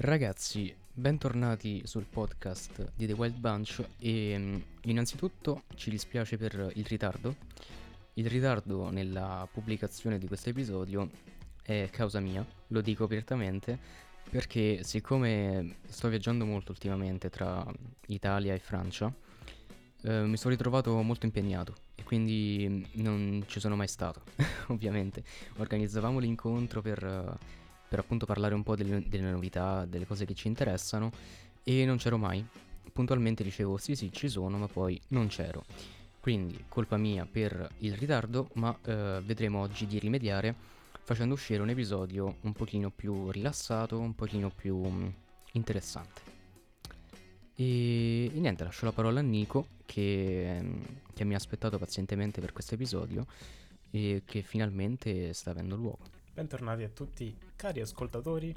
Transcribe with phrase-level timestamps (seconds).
[0.00, 6.84] Ragazzi, bentornati sul podcast di The Wild Bunch e mm, innanzitutto ci dispiace per il
[6.84, 7.34] ritardo.
[8.14, 11.10] Il ritardo nella pubblicazione di questo episodio
[11.64, 13.76] è causa mia, lo dico apertamente,
[14.30, 17.66] perché siccome sto viaggiando molto ultimamente tra
[18.06, 19.12] Italia e Francia,
[20.02, 24.22] eh, mi sono ritrovato molto impegnato e quindi non ci sono mai stato,
[24.68, 25.24] ovviamente.
[25.56, 27.36] Organizzavamo l'incontro per,
[27.88, 31.10] per, appunto parlare un po' delle, delle novità, delle cose che ci interessano
[31.62, 32.44] e non c'ero mai.
[32.92, 35.64] Puntualmente dicevo sì sì ci sono ma poi non c'ero.
[36.20, 40.54] Quindi colpa mia per il ritardo ma eh, vedremo oggi di rimediare
[41.08, 45.08] facendo uscire un episodio un pochino più rilassato, un pochino più mm,
[45.52, 46.20] interessante.
[47.54, 50.62] E, e, niente, lascio la parola a Nico che,
[51.14, 53.26] che mi ha aspettato pazientemente per questo episodio
[53.90, 56.17] e che finalmente sta avendo luogo.
[56.38, 58.54] Bentornati a tutti cari ascoltatori.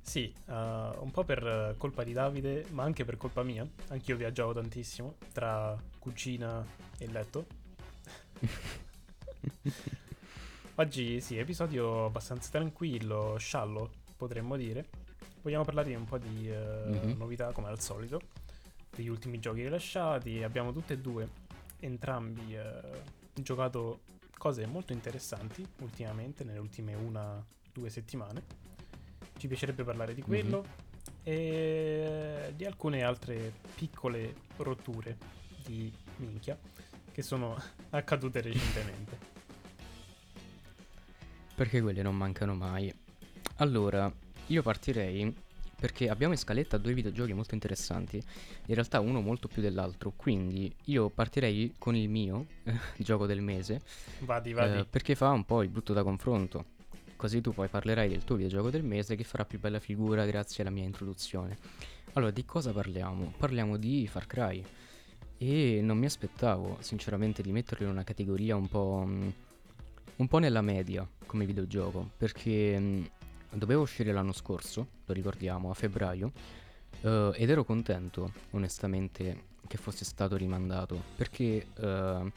[0.00, 3.68] Sì, uh, un po' per colpa di Davide, ma anche per colpa mia.
[3.88, 6.64] Anch'io viaggiavo tantissimo tra cucina
[6.96, 7.44] e letto.
[10.76, 14.86] Oggi sì, episodio abbastanza tranquillo, sciallo, potremmo dire.
[15.42, 17.18] Vogliamo parlare di un po' di uh, mm-hmm.
[17.18, 18.18] novità, come al solito,
[18.88, 20.42] degli ultimi giochi rilasciati.
[20.42, 21.28] Abbiamo tutte e due,
[21.80, 24.00] entrambi, uh, giocato
[24.44, 27.42] cose molto interessanti ultimamente, nelle ultime una,
[27.72, 28.42] due settimane.
[29.38, 31.22] Ci piacerebbe parlare di quello mm-hmm.
[31.22, 35.16] e di alcune altre piccole rotture
[35.64, 36.58] di minchia
[37.10, 37.56] che sono
[37.88, 39.32] accadute recentemente
[41.54, 42.92] perché quelle non mancano mai.
[43.58, 44.12] Allora,
[44.48, 45.34] io partirei
[45.78, 50.72] perché abbiamo in scaletta due videogiochi molto interessanti, in realtà uno molto più dell'altro, quindi
[50.84, 52.46] io partirei con il mio
[52.96, 53.80] gioco del mese.
[54.20, 54.78] Vadi, vadi.
[54.78, 56.72] Eh, perché fa un po' il brutto da confronto.
[57.16, 60.62] Così tu poi parlerai del tuo videogioco del mese che farà più bella figura grazie
[60.62, 61.56] alla mia introduzione.
[62.14, 63.32] Allora, di cosa parliamo?
[63.36, 64.62] Parliamo di Far Cry.
[65.38, 69.04] E non mi aspettavo, sinceramente, di metterlo in una categoria un po'.
[69.06, 69.32] Mh,
[70.16, 73.10] un po' nella media come videogioco, perché mh,
[73.54, 76.32] doveva uscire l'anno scorso, lo ricordiamo, a febbraio,
[77.02, 82.30] uh, ed ero contento, onestamente, che fosse stato rimandato, perché uh,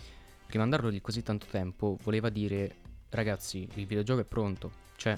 [0.47, 2.75] rimandarlo di così tanto tempo voleva dire,
[3.09, 5.17] ragazzi, il videogioco è pronto, c'è,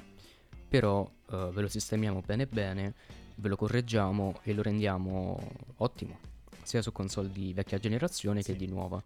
[0.67, 2.93] però uh, ve lo sistemiamo bene bene,
[3.35, 6.19] ve lo correggiamo e lo rendiamo ottimo,
[6.63, 8.51] sia su console di vecchia generazione sì.
[8.51, 9.01] che di nuova.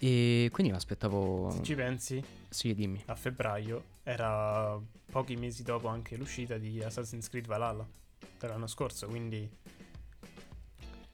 [0.00, 1.50] E quindi mi aspettavo.
[1.50, 3.02] Se ci pensi, sì, dimmi.
[3.06, 4.80] A febbraio era
[5.10, 7.86] pochi mesi dopo anche l'uscita di Assassin's Creed Valhalla
[8.38, 9.48] dell'anno scorso, quindi.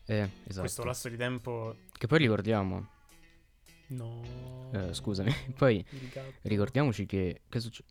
[0.07, 0.61] Eh, esatto.
[0.61, 1.75] Questo lasso di tempo.
[1.93, 2.89] Che poi ricordiamo.
[3.89, 4.71] No.
[4.73, 5.35] Eh, scusami.
[5.59, 5.85] poi
[6.43, 7.41] ricordiamoci che.
[7.49, 7.89] Che succede?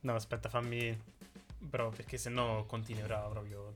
[0.00, 1.00] No, aspetta, fammi.
[1.70, 3.72] Però, perché sennò continuerà proprio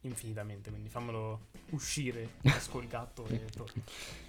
[0.00, 0.70] infinitamente.
[0.70, 2.30] Quindi fammelo uscire.
[2.42, 3.82] Esco il gatto e torno.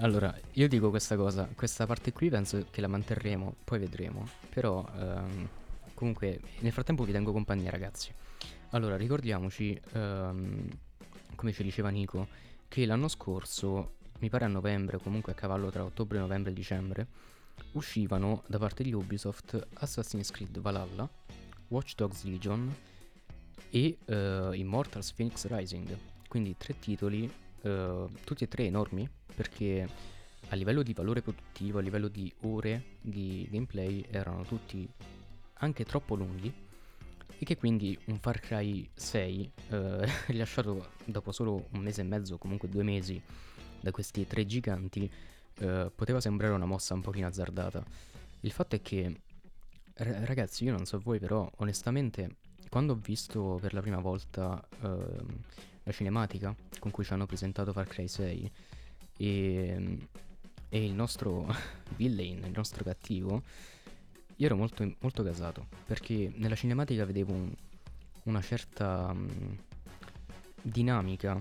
[0.00, 4.28] Allora, io dico questa cosa, questa parte qui penso che la manterremo, poi vedremo.
[4.50, 5.48] Però, ehm,
[5.94, 8.12] comunque, nel frattempo vi tengo compagnia, ragazzi.
[8.70, 10.68] Allora, ricordiamoci, ehm,
[11.34, 12.28] come ci diceva Nico,
[12.68, 17.06] che l'anno scorso, mi pare a novembre, comunque a cavallo tra ottobre, novembre e dicembre,
[17.72, 21.08] uscivano da parte di Ubisoft Assassin's Creed Valhalla,
[21.68, 22.74] Watch Dogs Legion
[23.70, 25.96] e uh, Immortals Phoenix Rising.
[26.28, 27.32] Quindi tre titoli,
[27.62, 29.88] uh, tutti e tre enormi, perché
[30.48, 34.88] a livello di valore produttivo, a livello di ore di gameplay erano tutti
[35.54, 36.52] anche troppo lunghi
[37.38, 42.38] e che quindi un Far Cry 6 eh, rilasciato dopo solo un mese e mezzo,
[42.38, 43.20] comunque due mesi
[43.80, 45.10] da questi tre giganti,
[45.58, 47.84] eh, poteva sembrare una mossa un pochino azzardata.
[48.40, 49.20] Il fatto è che,
[49.94, 52.36] ragazzi, io non so voi, però onestamente,
[52.68, 55.24] quando ho visto per la prima volta eh,
[55.86, 58.50] la cinematica con cui ci hanno presentato Far Cry 6,
[59.18, 59.98] e,
[60.68, 61.46] e il nostro
[61.96, 63.42] villain, il nostro cattivo,
[64.36, 67.52] io ero molto, molto gasato perché nella cinematica vedevo un,
[68.24, 69.56] una certa um,
[70.60, 71.40] dinamica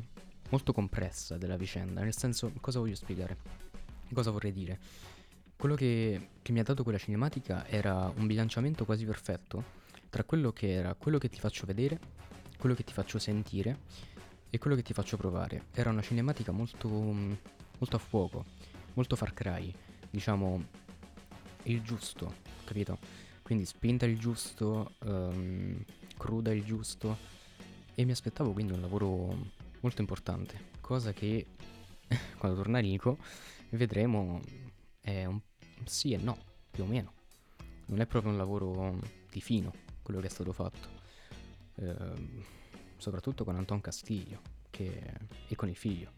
[0.50, 3.38] molto compressa della vicenda, nel senso cosa voglio spiegare?
[4.14, 4.80] Cosa vorrei dire?
[5.58, 10.54] Quello che, che mi ha dato quella cinematica era un bilanciamento quasi perfetto tra quello
[10.54, 12.00] che era quello che ti faccio vedere,
[12.58, 13.80] quello che ti faccio sentire
[14.50, 15.66] e quello che ti faccio provare.
[15.74, 16.90] Era una cinematica molto
[17.78, 18.46] molto a fuoco,
[18.94, 19.74] molto Far Cry,
[20.10, 20.64] diciamo
[21.64, 22.34] il giusto,
[22.64, 22.98] capito?
[23.42, 25.84] Quindi spinta il giusto, um,
[26.18, 27.18] cruda il giusto
[27.94, 29.52] e mi aspettavo quindi un lavoro
[29.82, 31.46] molto importante, cosa che
[32.38, 33.18] quando torna Nico
[33.70, 34.42] vedremo
[35.02, 35.40] è un
[35.84, 36.38] sì e no,
[36.72, 37.14] più o meno.
[37.88, 39.00] Non è proprio un lavoro
[39.30, 39.72] di fino,
[40.02, 41.04] quello che è stato fatto.
[41.76, 42.54] Eh,
[43.06, 44.42] soprattutto con Anton Castiglio
[44.72, 45.14] che...
[45.48, 46.12] e con il figlio.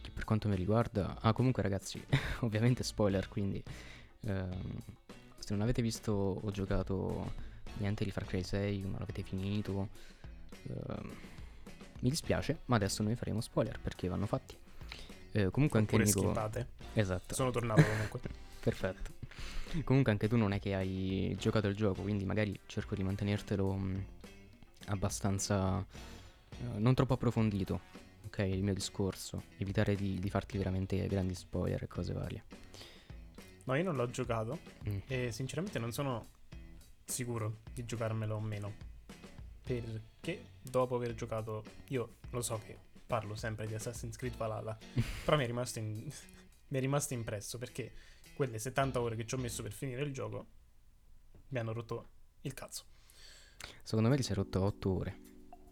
[0.00, 1.18] Che per quanto mi riguarda...
[1.20, 2.02] Ah, comunque ragazzi,
[2.40, 3.62] ovviamente spoiler, quindi...
[4.22, 4.82] Ehm,
[5.38, 7.32] se non avete visto o giocato
[7.74, 9.88] niente di Far Cry 6, non l'avete finito,
[10.64, 11.10] ehm,
[12.00, 14.56] mi dispiace, ma adesso noi faremo spoiler perché vanno fatti.
[15.30, 16.22] Eh, comunque anche Nico...
[16.22, 16.66] Skippate.
[16.94, 17.34] Esatto.
[17.34, 18.20] Sono tornato comunque.
[18.58, 19.12] Perfetto.
[19.84, 23.72] Comunque anche tu non è che hai giocato il gioco, quindi magari cerco di mantenertelo
[23.72, 24.04] mh,
[24.86, 26.14] abbastanza...
[26.60, 27.80] Uh, non troppo approfondito,
[28.26, 28.38] ok?
[28.38, 29.44] Il mio discorso.
[29.58, 32.44] Evitare di, di, farti veramente grandi spoiler e cose varie.
[33.64, 34.58] No, io non l'ho giocato
[34.88, 34.98] mm.
[35.06, 36.24] e sinceramente non sono
[37.04, 38.72] sicuro di giocarmelo o meno.
[39.62, 44.76] Perché dopo aver giocato, io lo so che parlo sempre di Assassin's Creed Valhalla,
[45.24, 46.08] però mi è rimasto, in,
[46.68, 47.92] mi è rimasto impresso perché
[48.34, 50.46] quelle 70 ore che ci ho messo per finire il gioco
[51.48, 52.08] mi hanno rotto
[52.42, 52.84] il cazzo.
[53.82, 55.20] Secondo me ti sei rotto 8 ore.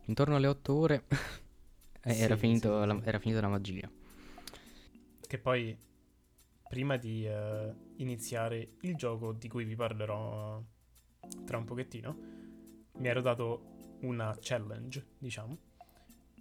[0.06, 1.04] Intorno alle 8 ore
[2.00, 3.90] era, sì, finito sì, la, era finita la magia.
[5.26, 5.76] Che poi,
[6.68, 10.62] prima di uh, iniziare il gioco di cui vi parlerò
[11.44, 12.16] tra un pochettino,
[12.96, 15.56] mi ero dato una challenge, diciamo,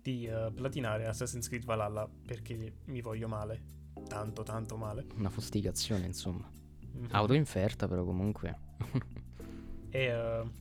[0.02, 5.06] di uh, platinare Assassin's Creed Valhalla perché mi voglio male tanto tanto male.
[5.16, 6.50] Una fustigazione, insomma.
[6.96, 7.08] Mm-hmm.
[7.12, 8.60] Autoinferta, però comunque.
[9.90, 10.52] e uh,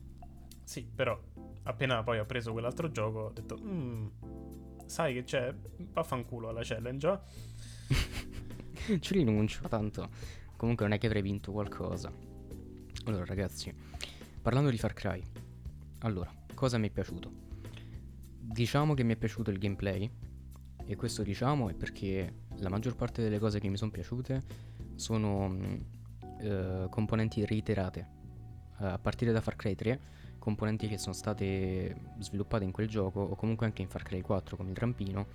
[0.63, 1.19] sì, però
[1.63, 4.07] appena poi ho preso quell'altro gioco ho detto, mm,
[4.85, 5.53] sai che c'è?
[5.93, 7.21] Vaffanculo alla challenge.
[8.87, 8.99] Eh?
[8.99, 10.09] Ci rinuncio, tanto
[10.63, 12.09] comunque non è che avrei vinto qualcosa.
[13.03, 13.73] Allora, ragazzi,
[14.41, 15.21] parlando di Far Cry,
[15.99, 17.29] allora, cosa mi è piaciuto?
[18.39, 20.09] Diciamo che mi è piaciuto il gameplay,
[20.85, 24.41] e questo diciamo è perché la maggior parte delle cose che mi sono piaciute
[24.95, 28.21] sono uh, componenti reiterate.
[28.77, 29.99] A partire da Far Cry 3,
[30.43, 34.57] componenti che sono state sviluppate in quel gioco o comunque anche in Far Cry 4
[34.57, 35.27] come il rampino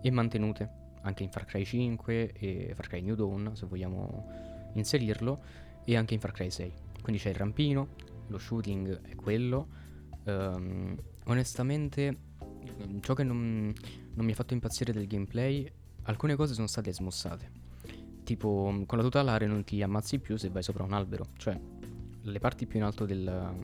[0.00, 0.70] e mantenute
[1.02, 5.42] anche in Far Cry 5 e Far Cry New Dawn se vogliamo inserirlo
[5.84, 6.72] e anche in Far Cry 6.
[7.02, 7.88] Quindi c'è il rampino,
[8.28, 9.66] lo shooting è quello.
[10.26, 12.16] Um, onestamente
[13.00, 13.74] ciò che non,
[14.14, 15.68] non mi ha fatto impazzire del gameplay,
[16.02, 17.50] alcune cose sono state smussate.
[18.22, 21.24] Tipo, mm, con la tutelare non ti ammazzi più se vai sopra un albero.
[21.36, 21.58] Cioè,
[22.22, 23.54] le parti più in alto del,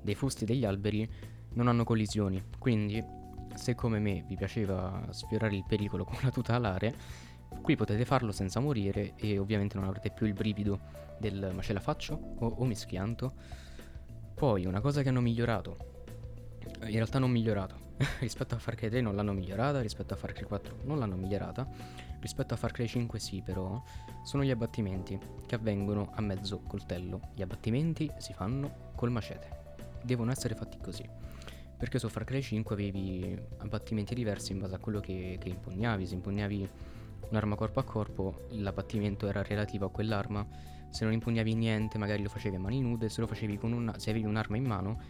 [0.00, 1.08] dei fusti degli alberi
[1.54, 2.42] non hanno collisioni.
[2.58, 3.02] Quindi,
[3.54, 6.94] se come me vi piaceva sfiorare il pericolo con la tutelare,
[7.62, 11.72] qui potete farlo senza morire e ovviamente non avrete più il brivido del ma ce
[11.72, 13.32] la faccio o, o mi schianto.
[14.34, 15.76] Poi, una cosa che hanno migliorato,
[16.82, 20.32] in realtà non migliorato, rispetto a Far Cry 3 non l'hanno migliorata, rispetto a Far
[20.32, 21.68] Cry 4 non l'hanno migliorata,
[22.20, 23.82] rispetto a Far Cry 5 sì però,
[24.22, 27.20] sono gli abbattimenti che avvengono a mezzo coltello.
[27.34, 29.56] Gli abbattimenti si fanno col macete.
[30.02, 31.08] Devono essere fatti così.
[31.76, 36.06] Perché su Far Cry 5 avevi abbattimenti diversi in base a quello che, che impugnavi.
[36.06, 36.68] Se impugnavi
[37.30, 40.46] un'arma corpo a corpo, l'abbattimento era relativo a quell'arma.
[40.90, 43.08] Se non impugnavi niente, magari lo facevi a mani nude.
[43.08, 45.00] Se una, se avevi un'arma in mano,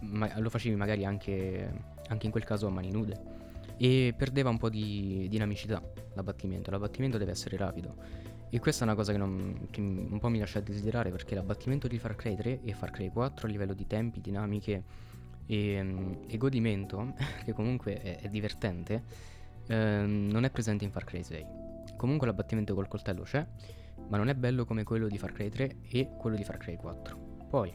[0.00, 1.70] ma- lo facevi magari anche,
[2.08, 3.42] anche in quel caso a mani nude.
[3.76, 5.82] E perdeva un po' di dinamicità
[6.14, 6.70] l'abbattimento.
[6.70, 7.96] L'abbattimento deve essere rapido.
[8.50, 11.88] E questa è una cosa che, non, che un po' mi lascia desiderare perché l'abbattimento
[11.88, 14.84] di Far Cry 3 e Far Cry 4 a livello di tempi, dinamiche
[15.46, 19.02] e, e godimento, che comunque è, è divertente,
[19.66, 21.46] ehm, non è presente in Far Cry 6.
[21.96, 23.44] Comunque l'abbattimento col coltello c'è,
[24.08, 26.76] ma non è bello come quello di Far Cry 3 e quello di Far Cry
[26.76, 27.46] 4.
[27.48, 27.74] Poi,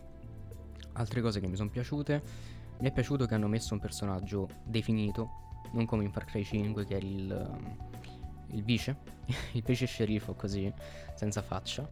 [0.94, 2.22] Altre cose che mi sono piaciute,
[2.80, 6.86] mi è piaciuto che hanno messo un personaggio definito, non come in Far Cry 5
[6.86, 7.76] che era il, um,
[8.52, 8.98] il vice,
[9.54, 10.72] il vice sceriffo così,
[11.16, 11.90] senza faccia.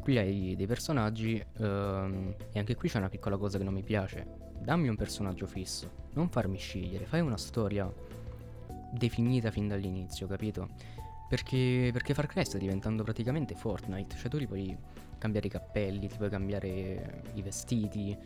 [0.00, 3.82] Qui hai dei personaggi um, e anche qui c'è una piccola cosa che non mi
[3.82, 4.48] piace.
[4.60, 7.90] Dammi un personaggio fisso, non farmi scegliere, fai una storia
[8.92, 10.68] definita fin dall'inizio, capito?
[11.28, 14.76] Perché, perché Far Cry sta diventando praticamente Fortnite, cioè tu li puoi
[15.16, 18.16] cambiare i cappelli, ti puoi cambiare i vestiti,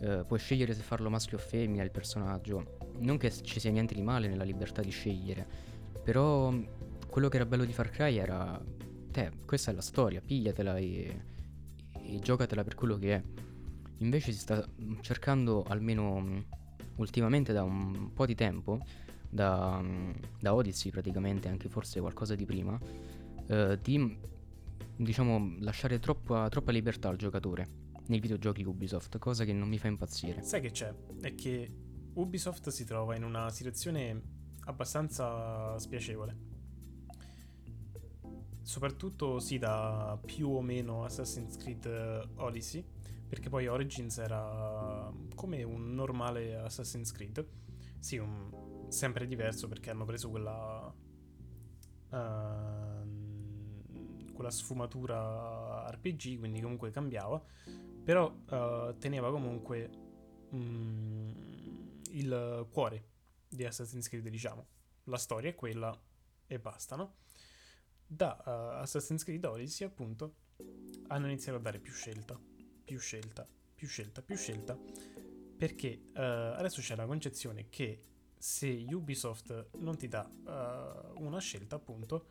[0.00, 2.78] eh, puoi scegliere se farlo maschio o femmina il personaggio.
[2.98, 5.46] Non che ci sia niente di male nella libertà di scegliere,
[6.02, 6.54] però
[7.08, 8.60] quello che era bello di Far Cry era,
[9.10, 11.24] te, questa è la storia, pigliatela e,
[12.02, 13.22] e giocatela per quello che è.
[13.98, 14.66] Invece si sta
[15.00, 16.44] cercando, almeno
[16.96, 18.80] ultimamente da un po' di tempo,
[19.28, 19.82] da,
[20.38, 22.78] da Odyssey praticamente, anche forse qualcosa di prima,
[23.46, 24.18] eh, di
[24.96, 29.88] diciamo lasciare troppa, troppa libertà al giocatore nei videogiochi Ubisoft, cosa che non mi fa
[29.88, 30.42] impazzire.
[30.42, 30.94] Sai che c'è?
[31.20, 31.72] È che
[32.14, 34.22] Ubisoft si trova in una situazione
[34.64, 36.54] abbastanza spiacevole.
[38.62, 42.84] soprattutto sì da più o meno Assassin's Creed Odyssey,
[43.28, 47.46] perché poi Origins era come un normale Assassin's Creed.
[48.00, 50.92] Sì, un, sempre diverso perché hanno preso quella...
[52.08, 52.96] Uh,
[54.36, 57.42] quella sfumatura RPG, quindi comunque cambiava,
[58.06, 59.90] però uh, teneva comunque
[60.50, 61.34] um,
[62.12, 63.04] il cuore
[63.48, 64.64] di Assassin's Creed, diciamo.
[65.06, 65.92] La storia è quella
[66.46, 67.16] e basta, no?
[68.06, 70.34] Da uh, Assassin's Creed Odyssey, appunto,
[71.08, 72.38] hanno iniziato a dare più scelta,
[72.84, 73.44] più scelta,
[73.74, 74.78] più scelta, più scelta,
[75.56, 76.20] perché uh,
[76.54, 78.04] adesso c'è la concezione che
[78.38, 80.30] se Ubisoft non ti dà
[81.16, 82.28] una scelta, appunto,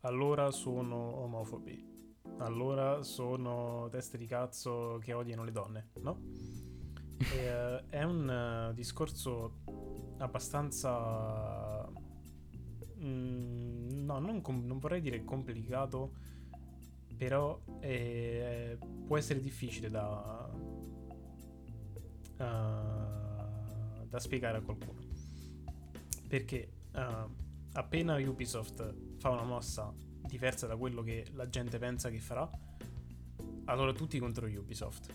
[0.00, 1.93] allora sono omofobi.
[2.38, 6.18] Allora sono teste di cazzo che odiano le donne, no?
[7.18, 9.60] E, uh, è un uh, discorso
[10.18, 11.88] abbastanza...
[12.98, 16.14] Mm, no, non, com- non, vorrei dire complicato,
[17.16, 18.76] però è,
[19.06, 20.50] può essere difficile da,
[22.38, 25.02] uh, da spiegare a qualcuno.
[26.28, 26.72] Perché
[27.72, 29.92] appena Ubisoft fa una mossa
[30.34, 32.50] diversa da quello che la gente pensa che farà,
[33.66, 35.14] allora tutti contro Ubisoft.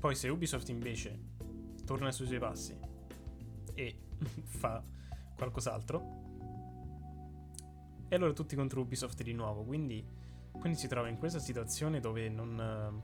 [0.00, 1.16] Poi se Ubisoft invece
[1.84, 2.76] torna sui suoi passi
[3.74, 3.98] e
[4.42, 4.82] fa
[5.36, 6.26] qualcos'altro,
[8.08, 9.62] e allora tutti contro Ubisoft di nuovo.
[9.62, 10.04] Quindi,
[10.58, 13.00] quindi si trova in questa situazione dove non,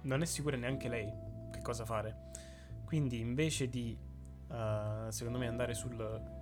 [0.00, 1.12] non è sicura neanche lei
[1.50, 2.30] che cosa fare.
[2.86, 3.94] Quindi invece di,
[4.48, 6.35] uh, secondo me, andare sul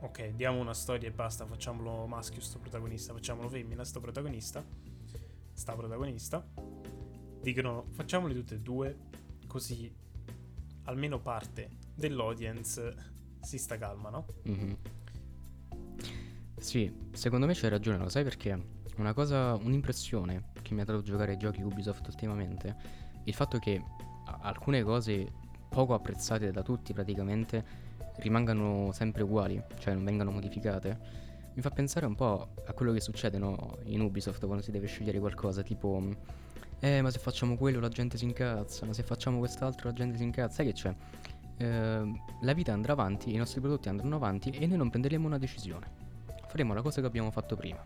[0.00, 4.64] ok, diamo una storia e basta, facciamolo maschio sto protagonista, facciamolo femmina sto protagonista,
[5.52, 6.46] sta protagonista,
[7.40, 8.96] dicono facciamoli tutte e due,
[9.46, 9.92] così
[10.84, 12.94] almeno parte dell'audience
[13.40, 14.26] si sta calma, no?
[14.48, 14.72] Mm-hmm.
[16.58, 18.76] Sì, secondo me c'hai ragione, lo sai perché?
[18.96, 22.76] Una cosa, un'impressione che mi ha dato giocare ai giochi Ubisoft ultimamente,
[23.24, 23.82] il fatto che
[24.42, 25.30] alcune cose
[25.68, 27.87] poco apprezzate da tutti praticamente
[28.18, 30.98] rimangano sempre uguali, cioè non vengano modificate,
[31.54, 34.86] mi fa pensare un po' a quello che succede no, in Ubisoft quando si deve
[34.86, 36.02] scegliere qualcosa, tipo
[36.80, 40.16] eh ma se facciamo quello la gente si incazza, ma se facciamo quest'altro la gente
[40.16, 40.94] si incazza, sai che c'è?
[41.56, 45.38] Eh, la vita andrà avanti, i nostri prodotti andranno avanti e noi non prenderemo una
[45.38, 46.06] decisione.
[46.46, 47.82] Faremo la cosa che abbiamo fatto prima.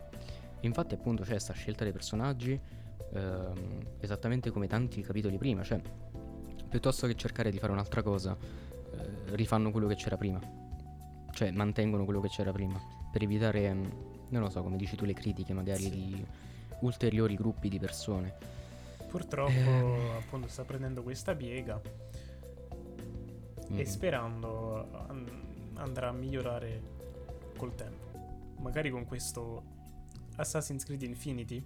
[0.61, 2.61] Infatti appunto c'è questa scelta dei personaggi,
[3.15, 5.81] ehm, esattamente come tanti capitoli prima, cioè
[6.69, 8.37] piuttosto che cercare di fare un'altra cosa,
[8.93, 10.41] eh, rifanno quello che c'era prima.
[11.31, 12.81] Cioè mantengono quello che c'era prima.
[13.11, 13.85] Per evitare, mm,
[14.29, 15.91] non lo so, come dici tu, le critiche magari sì.
[15.91, 16.27] di
[16.81, 18.35] ulteriori gruppi di persone.
[19.09, 20.11] Purtroppo eh.
[20.17, 21.81] appunto sta prendendo questa piega
[23.71, 23.79] mm.
[23.79, 26.83] e sperando an- andrà a migliorare
[27.57, 28.11] col tempo.
[28.59, 29.63] Magari con questo
[30.37, 31.65] Assassin's Creed Infinity,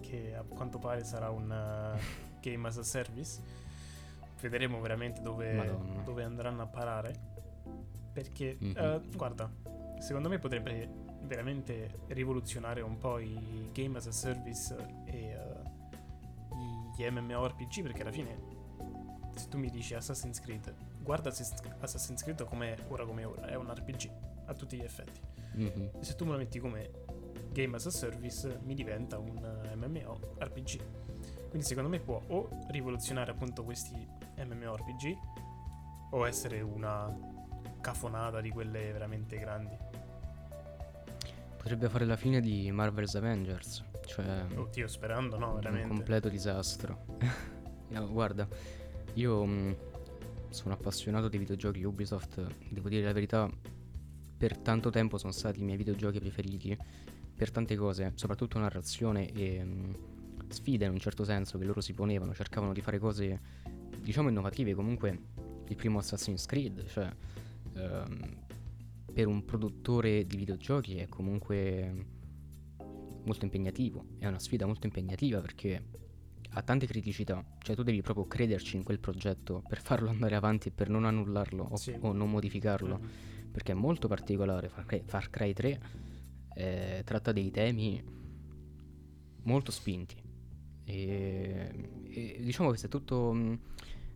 [0.00, 1.98] che a quanto pare sarà un uh,
[2.40, 3.40] game as a service
[4.48, 7.30] vedremo veramente dove, dove andranno a parare.
[8.12, 8.94] Perché, mm-hmm.
[8.94, 9.50] uh, guarda,
[9.98, 10.88] secondo me potrebbe
[11.22, 17.82] veramente rivoluzionare un po' i game as a service e uh, gli MMORPG.
[17.82, 18.38] Perché alla fine,
[19.34, 23.72] se tu mi dici Assassin's Creed, guarda Assassin's Creed come ora come ora, è un
[23.72, 24.10] RPG
[24.46, 25.20] a tutti gli effetti.
[25.56, 26.00] Mm-hmm.
[26.00, 26.90] Se tu me lo metti come
[27.52, 29.40] game as a service, mi diventa un
[29.74, 30.80] MMORPG.
[31.52, 33.94] Quindi secondo me può o rivoluzionare appunto questi
[34.38, 35.18] MMORPG
[36.12, 37.14] o essere una
[37.78, 39.76] cafonata di quelle veramente grandi.
[41.58, 44.46] Potrebbe fare la fine di Marvel's Avengers, cioè...
[44.54, 45.90] Oddio, sperando no, veramente.
[45.90, 47.04] Un completo disastro.
[47.88, 48.48] no, guarda,
[49.12, 49.72] io mh, mm,
[50.48, 53.46] sono appassionato di videogiochi Ubisoft, devo dire la verità,
[54.38, 56.74] per tanto tempo sono stati i miei videogiochi preferiti,
[57.36, 59.62] per tante cose, soprattutto narrazione e...
[59.62, 60.11] Mh,
[60.52, 63.40] sfide in un certo senso che loro si ponevano, cercavano di fare cose
[64.00, 65.18] diciamo innovative, comunque
[65.68, 67.10] il primo Assassin's Creed, cioè
[67.74, 68.36] ehm,
[69.12, 72.20] per un produttore di videogiochi è comunque
[73.24, 76.00] molto impegnativo, è una sfida molto impegnativa perché
[76.54, 80.68] ha tante criticità, cioè tu devi proprio crederci in quel progetto per farlo andare avanti
[80.68, 81.96] e per non annullarlo o, sì.
[81.98, 83.50] o non modificarlo, mm-hmm.
[83.50, 85.80] perché è molto particolare, Far Cry, Far Cry 3
[86.54, 88.02] eh, tratta dei temi
[89.44, 90.21] molto spinti
[90.92, 93.34] e, e diciamo che se tutto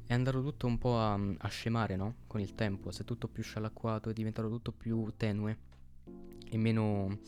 [0.07, 2.17] è andato tutto un po' a, a, scemare, no?
[2.27, 5.59] Con il tempo, si è tutto più scialacquato, è diventato tutto più tenue
[6.49, 7.19] e meno,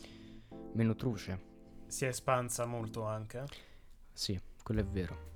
[0.73, 1.47] meno truce.
[1.87, 3.43] Si è espansa molto anche.
[4.13, 5.27] Sì, quello è vero.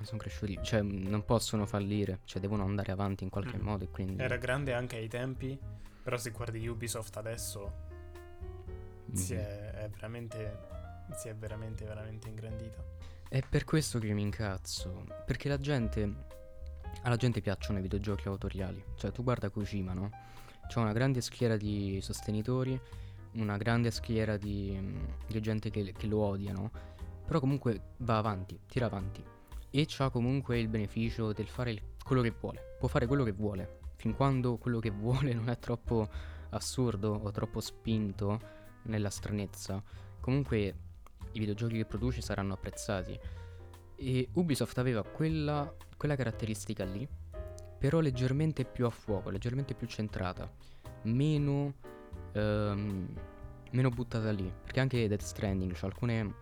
[0.00, 3.60] Sono cresciuti, cioè non possono fallire, cioè devono andare avanti in qualche mm.
[3.60, 4.22] modo e quindi...
[4.22, 5.58] Era grande anche ai tempi,
[6.02, 7.86] però se guardi Ubisoft adesso...
[9.12, 10.58] si, è, è veramente,
[11.16, 12.84] si è veramente, veramente ingrandita.
[13.30, 15.04] È per questo che mi incazzo.
[15.26, 16.26] Perché la gente.
[17.02, 18.82] Alla gente piacciono i videogiochi autoriali.
[18.96, 20.10] Cioè, tu guarda Kojima, no?
[20.66, 22.80] C'è una grande schiera di sostenitori,
[23.32, 24.80] una grande schiera di,
[25.26, 26.70] di gente che, che, lo odiano.
[27.26, 29.22] Però comunque va avanti, tira avanti.
[29.70, 32.76] E ha comunque il beneficio del fare il, quello che vuole.
[32.78, 33.80] Può fare quello che vuole.
[33.96, 36.08] Fin quando quello che vuole non è troppo
[36.50, 38.40] assurdo o troppo spinto
[38.84, 39.82] nella stranezza.
[40.18, 40.87] Comunque
[41.32, 43.18] i videogiochi che produce saranno apprezzati.
[43.96, 47.06] E Ubisoft aveva quella, quella caratteristica lì,
[47.78, 50.50] però leggermente più a fuoco, leggermente più centrata,
[51.02, 51.74] meno,
[52.32, 53.08] ehm,
[53.72, 54.52] meno buttata lì.
[54.62, 56.34] Perché anche Death Stranding ha alcune,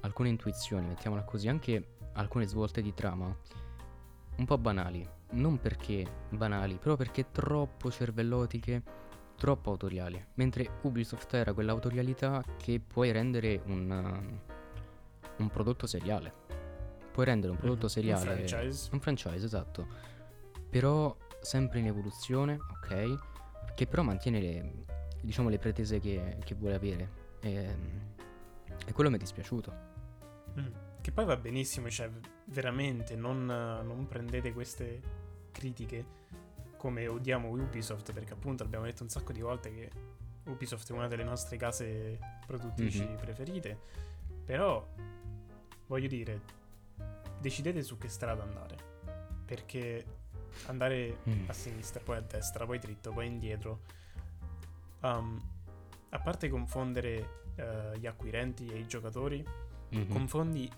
[0.00, 3.34] alcune intuizioni, mettiamola così, anche alcune svolte di trama
[4.38, 5.06] un po' banali.
[5.30, 8.82] Non perché banali, però perché troppo cervellotiche
[9.38, 16.46] troppo autoriali, mentre Ubisoft era quell'autorialità che puoi rendere un, uh, un prodotto seriale.
[17.12, 17.64] Puoi rendere un mhm.
[17.64, 18.30] prodotto seriale.
[18.30, 18.88] Un franchise.
[18.92, 19.86] Un franchise, esatto.
[20.68, 23.74] Però sempre in evoluzione, ok?
[23.74, 24.84] Che però mantiene le,
[25.22, 27.10] diciamo, le pretese che, che vuole avere.
[27.40, 27.76] E,
[28.86, 29.72] e, quello mi è dispiaciuto.
[30.58, 30.66] Mm.
[31.00, 32.10] Che poi va benissimo, cioè
[32.46, 35.00] veramente non, non prendete queste
[35.52, 36.17] critiche
[36.78, 39.90] come odiamo Ubisoft, perché appunto abbiamo detto un sacco di volte che
[40.44, 43.16] Ubisoft è una delle nostre case produttrici mm-hmm.
[43.16, 43.78] preferite,
[44.44, 44.86] però
[45.86, 46.40] voglio dire,
[47.38, 48.76] decidete su che strada andare,
[49.44, 50.04] perché
[50.66, 51.48] andare mm.
[51.48, 53.80] a sinistra, poi a destra, poi dritto, poi indietro,
[55.02, 55.38] um,
[56.10, 59.44] a parte confondere uh, gli acquirenti e i giocatori,
[59.94, 60.10] mm-hmm.
[60.10, 60.70] confondi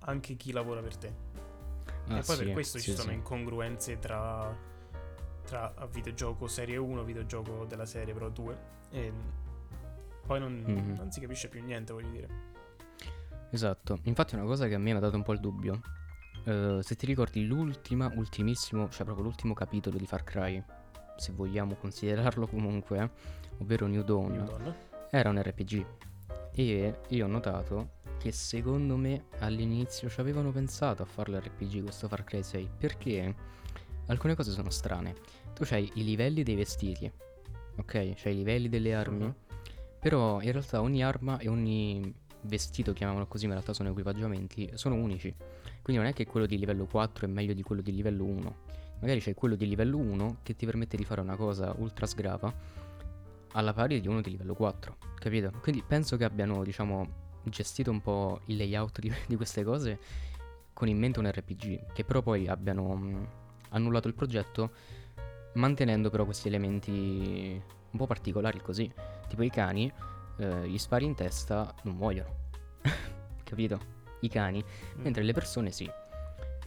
[0.00, 1.26] anche chi lavora per te.
[2.08, 3.14] Ah, e poi sì, per questo sì, ci sono sì.
[3.14, 4.76] incongruenze tra
[5.48, 8.58] tra videogioco serie 1 videogioco della serie Pro 2
[8.90, 9.12] e
[10.26, 10.94] poi non, mm-hmm.
[10.96, 12.28] non, si capisce più niente voglio dire.
[13.50, 13.98] Esatto.
[14.02, 15.80] Infatti una cosa che a me mi ha dato un po' il dubbio
[16.44, 20.62] uh, se ti ricordi l'ultima ultimissimo cioè proprio l'ultimo capitolo di Far Cry
[21.16, 23.10] se vogliamo considerarlo comunque
[23.58, 24.74] ovvero New Dawn, New Dawn.
[25.10, 25.86] era un RPG
[26.52, 32.06] e io ho notato che secondo me all'inizio ci avevano pensato a farlo RPG questo
[32.06, 33.34] Far Cry 6 perché
[34.08, 35.14] alcune cose sono strane.
[35.58, 37.10] Tu hai i livelli dei vestiti,
[37.76, 38.12] ok?
[38.14, 39.34] C'hai i livelli delle armi, uh-huh.
[39.98, 44.70] però in realtà ogni arma e ogni vestito, chiamiamolo così, ma in realtà sono equipaggiamenti,
[44.74, 45.34] sono unici.
[45.82, 48.56] Quindi non è che quello di livello 4 è meglio di quello di livello 1.
[49.00, 52.52] Magari c'è quello di livello 1 che ti permette di fare una cosa ultra sgrava
[53.52, 55.50] alla pari di uno di livello 4, capito?
[55.60, 59.98] Quindi penso che abbiano, diciamo, gestito un po' il layout di, di queste cose
[60.72, 64.70] con in mente un RPG, che però poi abbiano annullato il progetto
[65.58, 68.90] mantenendo però questi elementi un po' particolari così.
[69.28, 69.92] Tipo i cani,
[70.38, 72.46] eh, gli spari in testa non muoiono.
[73.44, 73.96] Capito?
[74.20, 74.62] I cani.
[74.62, 75.02] Mm.
[75.02, 75.90] Mentre le persone sì.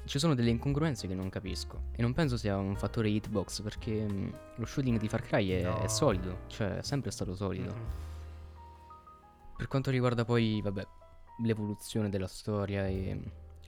[0.04, 1.90] Ci sono delle incongruenze che non capisco.
[1.92, 5.50] E non penso sia un fattore hitbox perché mh, mm, lo shooting di Far Cry
[5.50, 5.80] è, no.
[5.80, 6.42] è, solido.
[6.48, 7.74] Cioè è sempre stato solido.
[7.74, 8.10] Mm.
[9.58, 10.86] Per quanto riguarda poi, vabbè,
[11.44, 13.20] l'evoluzione della storia e,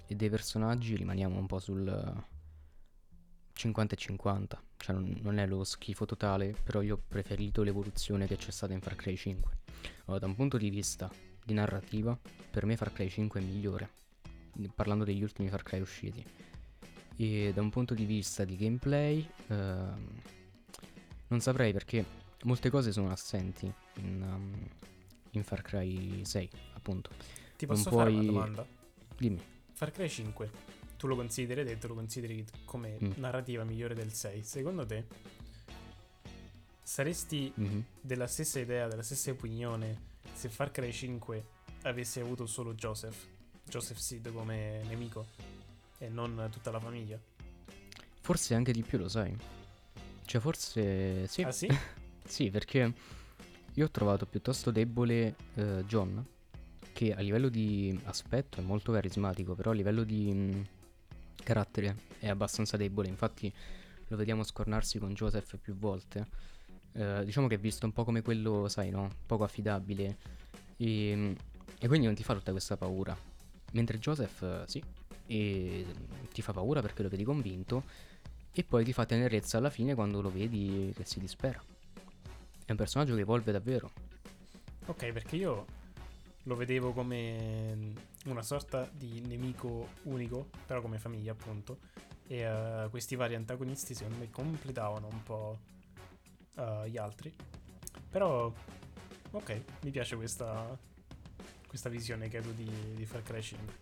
[0.07, 2.25] e dei personaggi, rimaniamo un po' sul
[3.53, 8.27] 50 e 50, cioè non, non, è lo schifo totale, però io ho preferito l'evoluzione
[8.27, 9.51] che c'è stata in Far Cry 5.
[10.03, 11.09] Allora, da un punto di vista
[11.41, 12.19] di narrativa,
[12.51, 13.89] per me Far Cry 5 è migliore,
[14.75, 16.21] parlando degli ultimi Far Cry usciti.
[17.15, 20.21] E da un punto di vista di gameplay, ehm,
[21.27, 22.03] non saprei perché
[22.43, 24.67] molte cose sono assenti in, um,
[25.31, 27.09] in Far Cry 6, appunto.
[27.55, 28.27] Ti posso non fare puoi...
[28.27, 28.67] una domanda?
[29.15, 29.41] Dimmi.
[29.71, 33.11] Far Cry 5 tu lo consideri, detto, lo consideri come mm.
[33.17, 35.05] narrativa migliore del 6, secondo te
[36.81, 37.79] saresti mm-hmm.
[37.99, 41.45] della stessa idea, della stessa opinione se Far Cry 5
[41.81, 43.17] avesse avuto solo Joseph,
[43.65, 45.25] Joseph Seed come nemico
[45.97, 47.19] e non tutta la famiglia?
[48.21, 49.35] Forse anche di più, lo sai.
[50.23, 51.41] Cioè, forse sì.
[51.41, 51.67] Ah, sì?
[52.23, 52.93] sì, perché
[53.73, 56.25] io ho trovato piuttosto debole uh, John,
[56.93, 60.61] che a livello di aspetto è molto carismatico, però a livello di mm,
[61.41, 63.51] carattere è abbastanza debole, infatti
[64.07, 66.27] lo vediamo scornarsi con Joseph più volte.
[66.93, 69.09] Eh, diciamo che è visto un po' come quello, sai, no?
[69.25, 70.17] Poco affidabile.
[70.77, 71.35] E,
[71.79, 73.17] e quindi non ti fa tutta questa paura.
[73.71, 74.83] Mentre Joseph, sì,
[75.25, 75.85] e
[76.31, 77.83] ti fa paura perché lo vedi convinto.
[78.51, 81.61] E poi ti fa tenerezza alla fine quando lo vedi che si dispera.
[82.65, 83.91] È un personaggio che evolve davvero.
[84.85, 85.65] Ok, perché io
[86.43, 87.93] lo vedevo come
[88.25, 91.79] una sorta di nemico unico, però come famiglia appunto,
[92.27, 95.59] e uh, questi vari antagonisti secondo me completavano un po'
[96.55, 97.33] uh, gli altri.
[98.09, 98.53] Però
[99.31, 100.77] ok, mi piace questa,
[101.67, 103.73] questa visione che hai di, di Far Cry 5.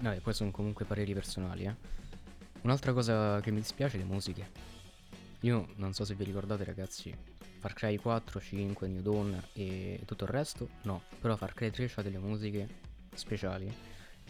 [0.00, 1.74] Vabbè, poi sono comunque pareri personali, eh.
[2.62, 4.50] Un'altra cosa che mi dispiace è le musiche.
[5.40, 7.14] Io non so se vi ricordate ragazzi,
[7.66, 11.02] Far Cry 4, 5, New Dawn e tutto il resto, no.
[11.20, 12.68] Però Far Cry 3 ha delle musiche
[13.12, 13.68] speciali,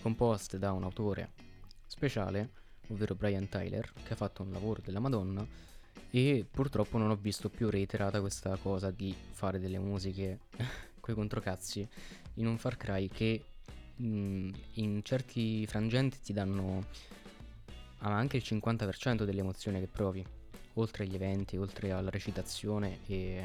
[0.00, 1.32] composte da un autore
[1.84, 2.48] speciale,
[2.86, 5.46] ovvero Brian Tyler, che ha fatto un lavoro della Madonna
[6.08, 10.38] e purtroppo non ho visto più reiterata questa cosa di fare delle musiche
[10.98, 11.86] coi controcazzi
[12.36, 13.44] in un Far Cry che
[13.96, 16.86] mh, mm, in certi frangenti ti danno
[17.98, 20.24] anche il 50% dell'emozione che provi,
[20.76, 23.42] oltre agli eventi, oltre alla recitazione e,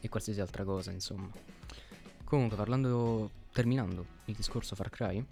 [0.00, 1.30] e qualsiasi altra cosa, insomma.
[2.24, 5.24] Comunque, parlando, terminando il discorso Far Cry,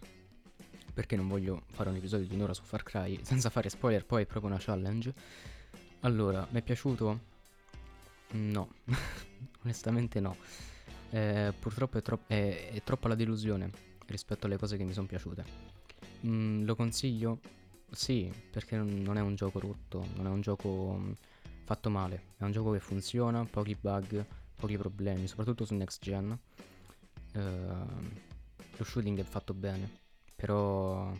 [0.92, 4.22] perché non voglio fare un episodio di un'ora su Far Cry senza fare spoiler, poi
[4.22, 5.14] è proprio una challenge.
[6.00, 7.20] Allora, mi è piaciuto?
[8.32, 8.68] No,
[9.64, 10.36] onestamente no.
[11.10, 13.70] Eh, purtroppo è, tro- è, è, troppa la delusione
[14.06, 15.44] rispetto alle cose che mi sono piaciute.
[16.26, 17.40] Mm, lo consiglio?
[17.92, 21.12] Sì, perché non è un gioco rotto, non è un gioco mm,
[21.64, 24.24] fatto male, è un gioco che funziona, pochi bug,
[24.55, 26.38] pochi problemi, soprattutto su next gen.
[27.33, 27.38] Uh,
[28.76, 29.88] lo shooting è fatto bene,
[30.35, 31.12] però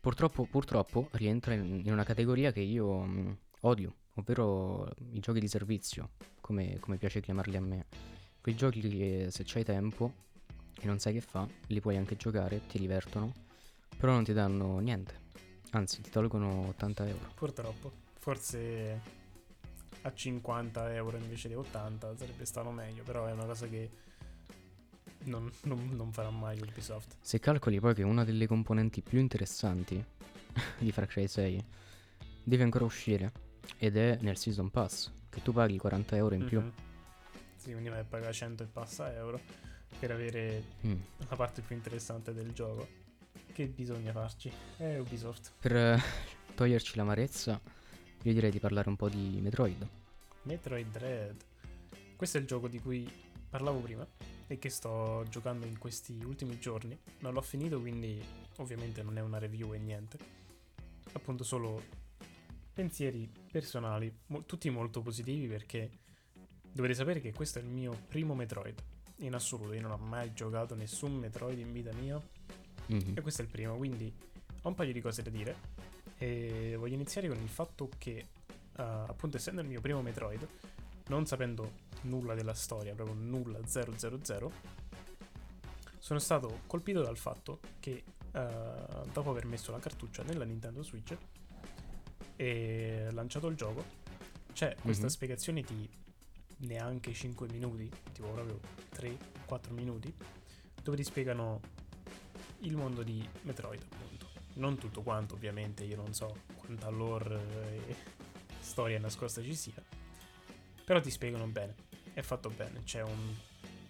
[0.00, 5.40] purtroppo, purtroppo rientra in, in, una categoria che io mh, mm, odio, ovvero i giochi
[5.40, 7.86] di servizio, come, come piace chiamarli a me.
[8.40, 10.12] Quei giochi che se c'hai tempo
[10.80, 13.32] e non sai che fa, li puoi anche giocare, ti divertono,
[13.98, 15.28] però non ti danno niente.
[15.72, 17.32] Anzi, ti tolgono 80 euro.
[17.34, 17.92] Purtroppo.
[18.18, 19.18] Forse
[20.02, 23.90] a 50 euro invece di 80 sarebbe stato meglio, però è una cosa che
[25.24, 27.16] non, non, non farà mai Ubisoft.
[27.20, 30.02] Se calcoli poi che una delle componenti più interessanti
[30.78, 31.64] di Far Cry 6
[32.42, 33.32] deve ancora uscire
[33.76, 36.48] ed è nel Season Pass, che tu paghi 40 euro in mm-hmm.
[36.48, 36.72] più.
[37.56, 39.38] Sì, quindi vai a pagare 100 e passa euro
[39.98, 41.00] per avere mm.
[41.28, 42.99] la parte più interessante del gioco.
[43.60, 44.50] Che bisogna farci?
[44.78, 45.52] È Ubisoft.
[45.60, 47.60] Per uh, toglierci l'amarezza,
[48.22, 49.86] io direi di parlare un po' di Metroid.
[50.44, 51.44] Metroid Dread.
[52.16, 53.06] Questo è il gioco di cui
[53.50, 54.08] parlavo prima
[54.46, 56.98] e che sto giocando in questi ultimi giorni.
[57.18, 58.18] Non l'ho finito, quindi
[58.56, 60.16] ovviamente non è una review e niente.
[61.12, 61.82] Appunto solo
[62.72, 65.90] pensieri personali, mo- tutti molto positivi perché
[66.62, 68.82] dovete sapere che questo è il mio primo Metroid
[69.16, 69.74] in assoluto.
[69.74, 72.18] Io non ho mai giocato nessun Metroid in vita mia
[72.92, 73.16] Mm-hmm.
[73.16, 74.12] E questo è il primo, quindi
[74.62, 75.56] ho un paio di cose da dire.
[76.18, 78.26] E voglio iniziare con il fatto che,
[78.76, 80.46] uh, appunto, essendo il mio primo Metroid,
[81.06, 84.52] non sapendo nulla della storia, proprio nulla, 000,
[85.98, 91.16] sono stato colpito dal fatto che, uh, dopo aver messo la cartuccia nella Nintendo Switch
[92.36, 93.84] e lanciato il gioco,
[94.52, 95.12] c'è questa mm-hmm.
[95.12, 95.88] spiegazione di
[96.58, 98.60] neanche 5 minuti, tipo proprio
[98.94, 100.14] 3-4 minuti,
[100.82, 101.60] dove ti spiegano
[102.60, 104.28] il mondo di Metroid, appunto.
[104.54, 107.96] Non tutto quanto, ovviamente, io non so quanta lore e
[108.60, 109.82] storia nascosta ci sia.
[110.84, 111.74] Però ti spiegano bene,
[112.12, 113.34] è fatto bene, c'è un,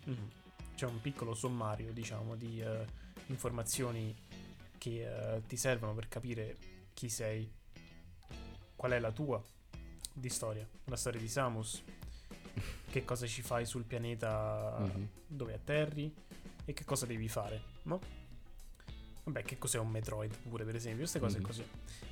[0.09, 0.29] mm,
[0.75, 2.85] c'è un piccolo sommario, diciamo, di uh,
[3.27, 4.15] informazioni
[4.79, 6.57] che uh, ti servono per capire
[6.93, 7.51] chi sei,
[8.77, 9.43] qual è la tua
[10.13, 11.83] di storia, la storia di Samus,
[12.91, 15.05] che cosa ci fai sul pianeta mm-hmm.
[15.27, 16.15] dove atterri
[16.65, 18.20] e che cosa devi fare, no?
[19.31, 21.43] Vabbè, che cos'è un Metroid pure, per esempio, queste cose mm.
[21.43, 21.65] così.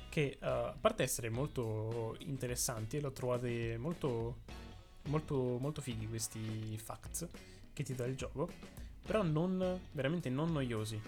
[0.07, 4.37] Che uh, a parte essere molto interessanti, e l'ho trovate molto,
[5.07, 7.27] molto, molto fighi questi facts
[7.73, 8.49] che ti dà il gioco,
[9.05, 10.99] però non, veramente non noiosi.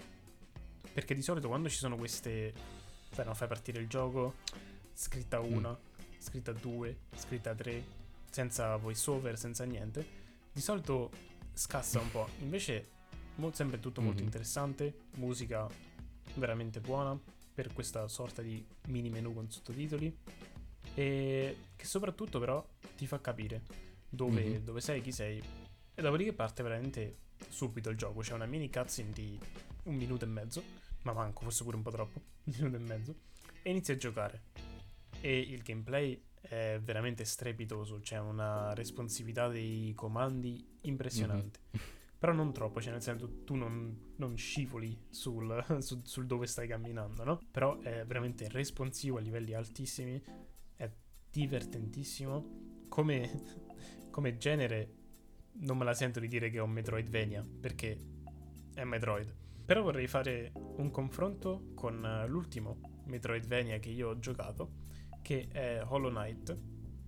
[0.92, 2.52] Perché di solito quando ci sono queste...
[3.14, 4.34] Beh, no, fai partire il gioco,
[4.92, 6.04] scritta 1, mm.
[6.18, 7.84] scritta 2, scritta 3,
[8.30, 10.06] senza voice over, senza niente,
[10.52, 11.10] di solito
[11.54, 12.28] scassa un po'.
[12.40, 12.88] Invece,
[13.52, 14.26] sempre tutto molto mm-hmm.
[14.26, 15.66] interessante, musica
[16.34, 17.18] veramente buona
[17.54, 20.16] per questa sorta di mini menu con sottotitoli
[20.94, 22.64] e che soprattutto però
[22.96, 23.62] ti fa capire
[24.08, 24.64] dove, mm-hmm.
[24.64, 25.42] dove sei, chi sei
[25.94, 27.16] e dopodiché parte veramente
[27.48, 29.38] subito il gioco, c'è una mini cutscene di
[29.84, 30.62] un minuto e mezzo,
[31.02, 33.14] ma manco, forse pure un po' troppo, un minuto e mezzo,
[33.62, 34.42] e inizi a giocare.
[35.20, 41.58] E il gameplay è veramente strepitoso, c'è una responsività dei comandi impressionante.
[41.76, 41.86] Mm-hmm.
[42.22, 46.68] Però non troppo, cioè nel senso tu non, non scivoli sul, sul, sul, dove stai
[46.68, 47.40] camminando, no?
[47.50, 50.22] Però è veramente responsivo a livelli altissimi,
[50.76, 50.88] è
[51.32, 52.86] divertentissimo.
[52.86, 53.42] Come,
[54.10, 54.94] come genere
[55.62, 57.98] non me la sento di dire che è un Metroidvania, perché
[58.72, 59.34] è Metroid.
[59.64, 64.74] Però vorrei fare un confronto con l'ultimo Metroidvania che io ho giocato,
[65.22, 66.56] che è Hollow Knight,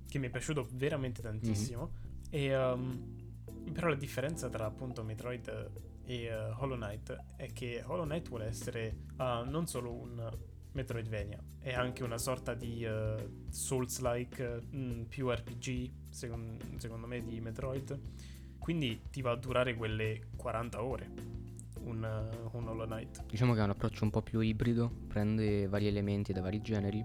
[0.08, 1.92] che mi è piaciuto veramente tantissimo.
[1.92, 2.50] Mm-hmm.
[2.50, 3.23] E um,
[3.72, 5.70] però la differenza tra appunto Metroid
[6.04, 10.30] e uh, Hollow Knight è che Hollow Knight vuole essere uh, non solo un
[10.72, 17.22] Metroidvania, è anche una sorta di uh, Souls-like mh, mm, più RPG, secondo, secondo me,
[17.22, 17.98] di Metroid.
[18.58, 21.10] Quindi ti va a durare quelle 40 ore
[21.84, 22.02] un,
[22.52, 23.24] un Hollow Knight.
[23.26, 27.04] Diciamo che è un approccio un po' più ibrido, prende vari elementi da vari generi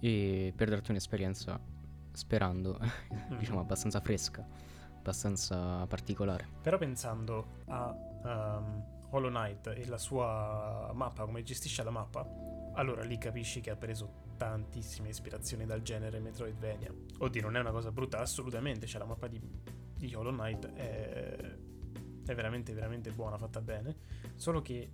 [0.00, 1.60] e per darti un'esperienza,
[2.12, 2.78] sperando,
[3.32, 3.38] mm.
[3.38, 4.46] diciamo abbastanza fresca,
[5.04, 6.48] abbastanza particolare.
[6.62, 12.26] Però pensando a um, Hollow Knight e la sua mappa, come gestisce la mappa,
[12.72, 16.92] allora lì capisci che ha preso tantissime ispirazioni dal genere Metroidvania.
[17.18, 19.40] Oddio, non è una cosa brutta, assolutamente, cioè la mappa di,
[19.94, 21.56] di Hollow Knight è
[22.26, 23.96] è veramente veramente buona, fatta bene,
[24.36, 24.90] solo che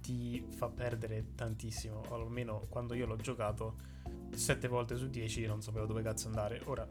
[0.00, 3.90] ti fa perdere tantissimo, almeno quando io l'ho giocato
[4.30, 6.60] 7 volte su 10 non sapevo dove cazzo andare.
[6.66, 6.86] Ora,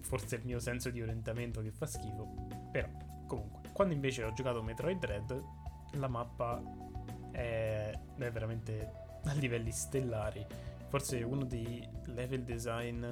[0.00, 2.88] forse è il mio senso di orientamento che fa schifo, però
[3.26, 5.42] comunque, quando invece ho giocato Metroid Dread,
[5.92, 6.62] la mappa
[7.30, 8.92] è, è veramente
[9.24, 10.44] a livelli stellari.
[10.88, 13.04] Forse uno dei level design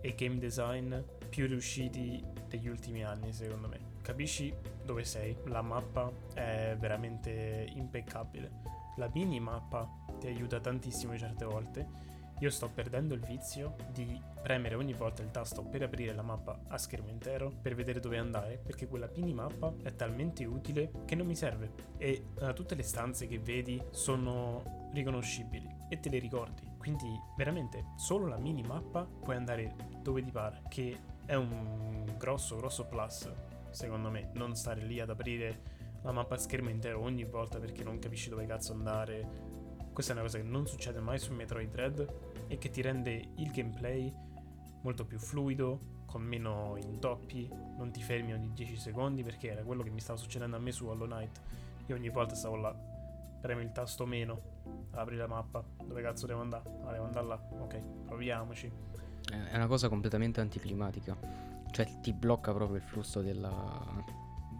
[0.00, 0.94] e game design
[1.28, 4.52] più riusciti degli ultimi anni, secondo me capisci
[4.84, 8.50] dove sei, la mappa è veramente impeccabile.
[8.96, 12.10] La minimappa ti aiuta tantissimo certe volte.
[12.40, 16.58] Io sto perdendo il vizio di premere ogni volta il tasto per aprire la mappa
[16.68, 21.26] a schermo intero per vedere dove andare, perché quella minimappa è talmente utile che non
[21.26, 21.72] mi serve.
[21.98, 26.62] E uh, tutte le stanze che vedi sono riconoscibili e te le ricordi.
[26.78, 32.86] Quindi veramente solo la minimappa puoi andare dove ti pare, che è un grosso grosso
[32.86, 33.30] plus
[33.72, 37.82] secondo me, non stare lì ad aprire la mappa a schermo intero ogni volta perché
[37.82, 39.50] non capisci dove cazzo andare.
[39.92, 42.14] Questa è una cosa che non succede mai su Metroid Dread
[42.48, 44.12] e che ti rende il gameplay
[44.82, 49.82] molto più fluido, con meno intoppi, non ti fermi ogni 10 secondi perché era quello
[49.82, 51.40] che mi stava succedendo a me su Hollow Knight.
[51.86, 52.74] Io ogni volta stavo là,
[53.40, 54.40] premo il tasto meno,
[54.92, 56.68] apri la mappa, dove cazzo devo andare?
[56.84, 58.70] Ah, devo andare là, ok, proviamoci.
[59.30, 61.16] È una cosa completamente anticlimatica.
[61.70, 63.50] Cioè ti blocca proprio il flusso della,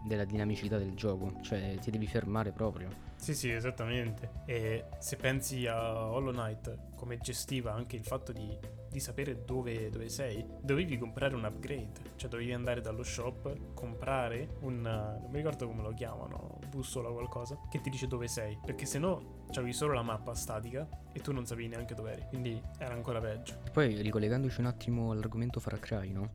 [0.03, 3.11] della dinamicità del gioco, cioè ti devi fermare proprio.
[3.15, 4.41] Sì, sì, esattamente.
[4.45, 8.57] E se pensi a Hollow Knight, come gestiva anche il fatto di,
[8.89, 14.57] di sapere dove, dove, sei, dovevi comprare un upgrade, cioè dovevi andare dallo shop, comprare
[14.61, 18.57] un, non mi ricordo come lo chiamano, bussola o qualcosa, che ti dice dove sei,
[18.63, 22.25] perché se no avevi solo la mappa statica e tu non sapevi neanche dove eri,
[22.27, 23.55] quindi era ancora peggio.
[23.71, 26.29] Poi ricollegandoci un attimo all'argomento Far Cry, no?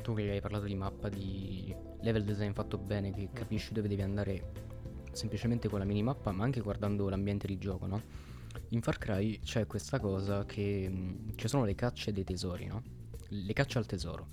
[0.00, 4.02] Tu che hai parlato di mappa, di level design fatto bene, che capisci dove devi
[4.02, 4.68] andare
[5.12, 8.02] semplicemente con la minimappa, ma anche guardando l'ambiente di gioco, no?
[8.70, 12.82] In Far Cry c'è questa cosa che mh, ci sono le cacce dei tesori, no?
[13.28, 14.26] Le cacce al tesoro,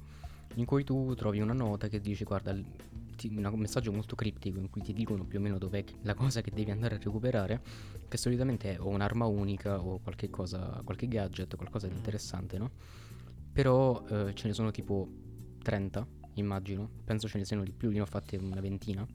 [0.55, 2.55] in cui tu trovi una nota che dice guarda,
[3.15, 6.41] ti, un messaggio molto criptico in cui ti dicono più o meno dov'è la cosa
[6.41, 7.61] che devi andare a recuperare,
[8.07, 12.71] che solitamente è o un'arma unica o qualche cosa, qualche gadget, qualcosa di interessante, no?
[13.51, 15.25] Però eh, ce ne sono tipo
[15.67, 16.89] 30, immagino.
[17.03, 19.05] Penso ce ne siano di più, io ne ho fatte una ventina.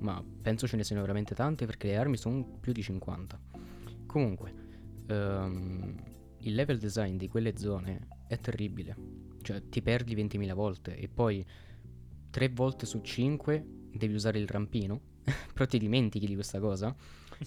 [0.00, 3.40] Ma penso ce ne siano veramente tante perché le armi sono più di 50.
[4.04, 4.54] Comunque,
[5.08, 5.94] um,
[6.40, 8.94] il level design di quelle zone è terribile.
[9.40, 11.42] Cioè, ti perdi 20.000 volte e poi
[12.28, 15.00] 3 volte su 5 devi usare il rampino.
[15.54, 16.94] però ti dimentichi di questa cosa.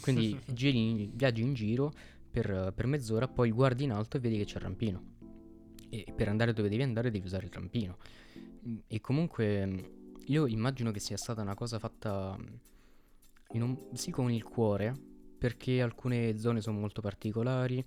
[0.01, 1.93] Quindi giri, viaggi in giro
[2.32, 5.04] per, per mezz'ora, poi guardi in alto e vedi che c'è il rampino.
[5.89, 7.97] E per andare dove devi andare devi usare il rampino.
[8.88, 9.91] E comunque
[10.25, 12.36] io immagino che sia stata una cosa fatta
[13.54, 14.93] un, sì con il cuore,
[15.38, 17.84] perché alcune zone sono molto particolari,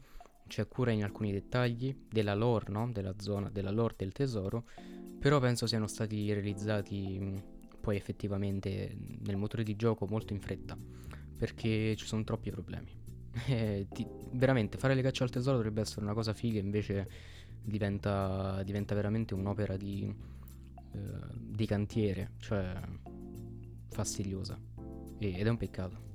[0.46, 2.90] c'è cura in alcuni dettagli della lore, no?
[2.90, 4.64] Della zona, della lore del tesoro,
[5.18, 7.42] però penso siano stati realizzati
[7.80, 10.76] poi effettivamente nel motore di gioco molto in fretta,
[11.36, 13.06] perché ci sono troppi problemi.
[13.46, 17.08] Eh, ti, veramente fare le cacce al tesoro dovrebbe essere una cosa figa, invece
[17.62, 20.12] diventa, diventa veramente un'opera di
[21.34, 22.80] di cantiere, cioè
[23.88, 24.58] fastidiosa.
[25.18, 26.06] ed è un peccato.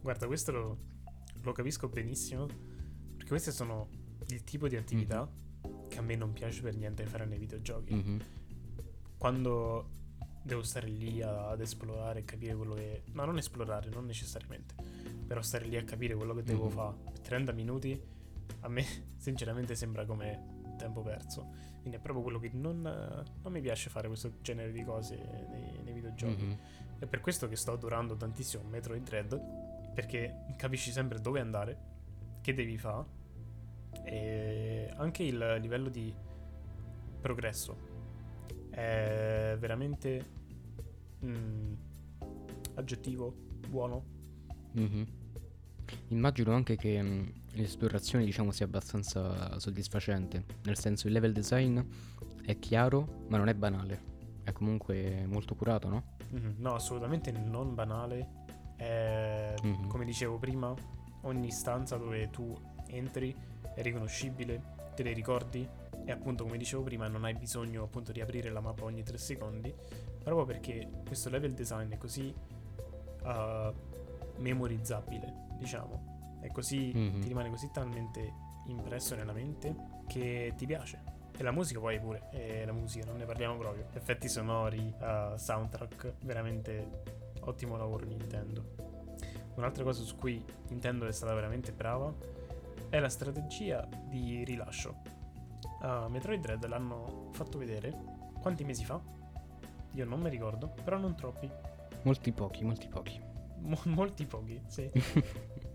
[0.00, 0.78] Guarda, questo lo,
[1.40, 2.46] lo, capisco benissimo,
[3.16, 3.88] perché queste sono
[4.28, 5.88] il tipo di attività mm-hmm.
[5.88, 7.94] che a me non piace per niente fare nei videogiochi.
[7.94, 8.18] Mm-hmm.
[9.18, 9.88] Quando
[10.42, 13.02] devo stare lì ad esplorare e capire quello che...
[13.12, 14.74] No, non esplorare, non necessariamente,
[15.26, 16.74] però stare lì a capire quello che devo mm-hmm.
[16.74, 18.00] fare per 30 minuti,
[18.60, 18.84] a me
[19.16, 21.70] sinceramente sembra come tempo perso.
[21.80, 25.16] Quindi è proprio quello che non, non mi piace fare questo genere di cose
[25.48, 26.42] nei, nei videogiochi.
[26.42, 26.58] Mm-hmm.
[26.98, 31.78] È per questo che sto adorando tantissimo Metroid Dread, perché capisci sempre dove andare,
[32.40, 33.20] che devi fare,
[34.04, 36.14] e anche il livello di
[37.20, 37.90] progresso
[38.70, 40.24] è veramente
[41.24, 41.74] mm,
[42.74, 43.34] aggettivo
[43.68, 44.04] buono.
[44.78, 45.02] Mm-hmm.
[46.08, 51.80] Immagino anche che mm, l'esplorazione diciamo sia abbastanza soddisfacente, nel senso il level design
[52.44, 54.00] è chiaro ma non è banale,
[54.42, 56.02] è comunque molto curato, no?
[56.34, 56.52] Mm-hmm.
[56.58, 58.40] No, assolutamente non banale.
[58.76, 59.88] È, mm-hmm.
[59.88, 60.74] come dicevo prima,
[61.22, 63.34] ogni stanza dove tu entri
[63.74, 64.60] è riconoscibile,
[64.94, 65.66] te le ricordi
[66.04, 69.16] e appunto come dicevo prima non hai bisogno appunto di aprire la mappa ogni 3
[69.18, 69.72] secondi
[70.22, 72.34] proprio perché questo level design è così
[73.22, 73.72] uh,
[74.38, 76.11] memorizzabile diciamo
[76.42, 77.20] è così mm-hmm.
[77.20, 79.74] ti rimane così talmente impresso nella mente
[80.06, 81.02] che ti piace
[81.34, 85.36] e la musica poi pure e la musica non ne parliamo proprio effetti sonori uh,
[85.36, 87.02] soundtrack veramente
[87.40, 88.74] ottimo lavoro Nintendo
[89.54, 92.12] un'altra cosa su cui Nintendo è stata veramente brava
[92.92, 94.96] è la strategia di rilascio.
[95.80, 97.90] Uh, Metroid Dread l'hanno fatto vedere
[98.38, 99.00] quanti mesi fa?
[99.92, 101.50] Io non mi ricordo, però non troppi.
[102.02, 103.18] Molti pochi, molti pochi.
[103.60, 104.90] Mo- molti pochi, sì.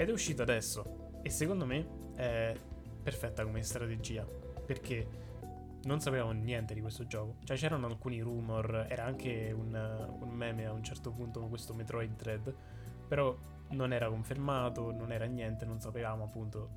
[0.00, 2.56] Ed è uscito adesso e secondo me è
[3.02, 4.24] perfetta come strategia
[4.64, 5.06] perché
[5.82, 7.36] non sapevamo niente di questo gioco.
[7.44, 9.74] Cioè c'erano alcuni rumor, era anche un,
[10.20, 12.54] un meme a un certo punto con questo Metroid Dread,
[13.08, 13.36] però
[13.72, 16.70] non era confermato, non era niente, non sapevamo appunto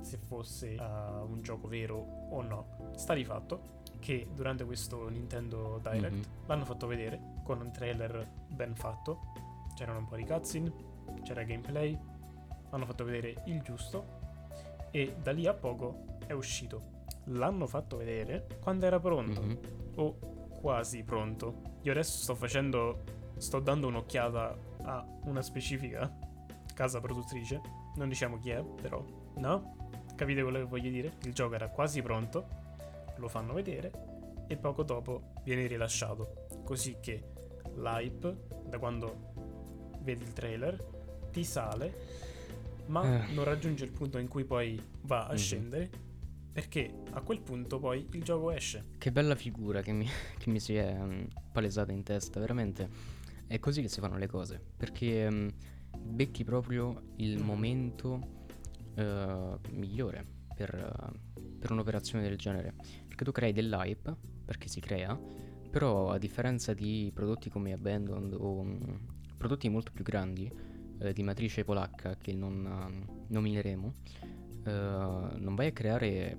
[0.00, 1.98] se fosse uh, un gioco vero
[2.30, 2.92] o no.
[2.96, 6.46] Sta di fatto che durante questo Nintendo Direct mm-hmm.
[6.46, 9.34] l'hanno fatto vedere con un trailer ben fatto,
[9.74, 10.72] c'erano un po' di cutscene,
[11.24, 12.09] c'era gameplay,
[12.70, 14.18] hanno fatto vedere il giusto
[14.90, 16.98] e da lì a poco è uscito.
[17.24, 19.56] L'hanno fatto vedere quando era pronto mm-hmm.
[19.96, 21.78] o quasi pronto.
[21.82, 23.02] Io adesso sto facendo,
[23.36, 26.28] sto dando un'occhiata a una specifica
[26.74, 27.60] casa produttrice,
[27.96, 29.04] non diciamo chi è, però
[29.36, 29.76] no,
[30.14, 31.12] capite quello che voglio dire?
[31.24, 32.46] Il gioco era quasi pronto,
[33.16, 33.92] lo fanno vedere
[34.46, 37.22] e poco dopo viene rilasciato, così che
[37.74, 39.32] l'hype da quando
[40.00, 40.82] vedi il trailer
[41.30, 41.94] ti sale,
[42.90, 43.32] ma eh.
[43.32, 45.36] non raggiunge il punto in cui poi va a mm-hmm.
[45.36, 45.90] scendere
[46.52, 48.84] perché a quel punto poi il gioco esce.
[48.98, 52.88] Che bella figura che mi, che mi si è um, palesata in testa, veramente.
[53.46, 54.60] È così che si fanno le cose.
[54.76, 55.48] Perché um,
[55.96, 58.20] becchi proprio il momento
[58.96, 62.74] uh, migliore per, uh, per, un'operazione del genere.
[63.06, 65.18] Perché tu crei dell'hype, perché si crea,
[65.70, 68.98] però a differenza di prodotti come Abandoned o um,
[69.36, 70.50] prodotti molto più grandi,
[71.00, 73.94] uh, di matrice polacca che non nomineremo,
[74.62, 76.38] non vai a creare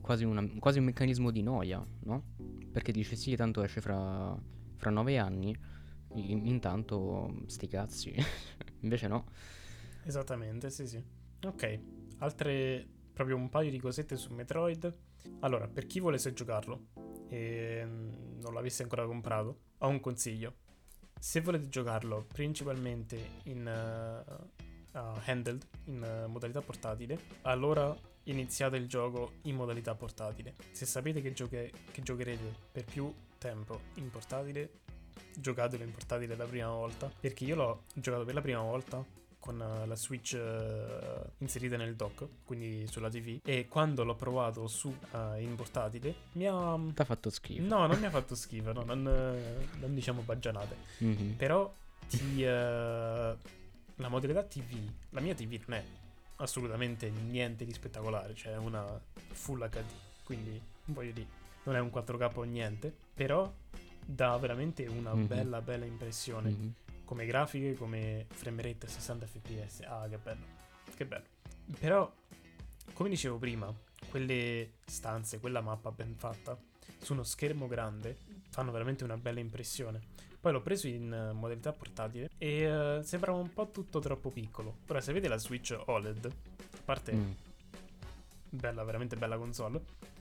[0.00, 2.34] quasi, una, quasi, un meccanismo di noia, no?
[2.70, 4.38] Perché dici sì, tanto esce fra,
[4.76, 5.56] fra nove anni,
[6.14, 8.14] in, intanto sti cazzi.
[8.80, 9.26] Invece no.
[10.04, 11.02] Esattamente, sì, sì.
[11.44, 11.80] Ok,
[12.18, 14.94] altre proprio un paio di cosette su Metroid.
[15.40, 16.88] Allora, per chi volesse giocarlo
[17.28, 20.56] e non l'avesse ancora comprato, ho un consiglio.
[21.24, 28.86] Se volete giocarlo principalmente in uh, uh, handheld, in uh, modalità portatile, allora iniziate il
[28.86, 30.52] gioco in modalità portatile.
[30.72, 34.80] Se sapete che, gioche- che giocherete per più tempo in portatile,
[35.34, 37.10] giocatelo in portatile la prima volta.
[37.18, 39.02] Perché io l'ho giocato per la prima volta
[39.44, 43.40] con uh, la Switch uh, inserita nel dock, quindi sulla TV.
[43.44, 46.78] E quando l'ho provato su uh, in portatile, mi ha.
[46.94, 47.62] Ti ha fatto schifo.
[47.62, 50.76] No, non mi ha fatto schifo, no, non, non diciamo baggianate.
[51.04, 51.32] Mm-hmm.
[51.32, 51.70] Però
[52.08, 52.42] ti.
[52.42, 54.78] la modalità TV,
[55.10, 55.84] la mia TV non è
[56.36, 58.98] assolutamente niente di spettacolare, cioè è una
[59.32, 59.84] full HD,
[60.24, 61.28] quindi voglio dire,
[61.64, 63.52] non è un 4K o niente, però
[64.06, 65.26] dà veramente una mm-hmm.
[65.26, 66.68] bella bella impressione mm-hmm.
[67.04, 70.44] Come grafiche come frame rate 60 fps ah che bello
[70.94, 71.24] che bello.
[71.78, 72.12] Però
[72.92, 73.72] come dicevo prima
[74.10, 76.56] quelle stanze quella mappa ben fatta
[77.00, 78.18] su uno schermo grande
[78.50, 80.00] fanno veramente una bella impressione.
[80.40, 84.76] Poi l'ho preso in modalità portatile e uh, sembrava un po' tutto troppo piccolo.
[84.88, 87.30] Ora se vede la Switch OLED a parte mm.
[88.50, 90.12] bella veramente bella console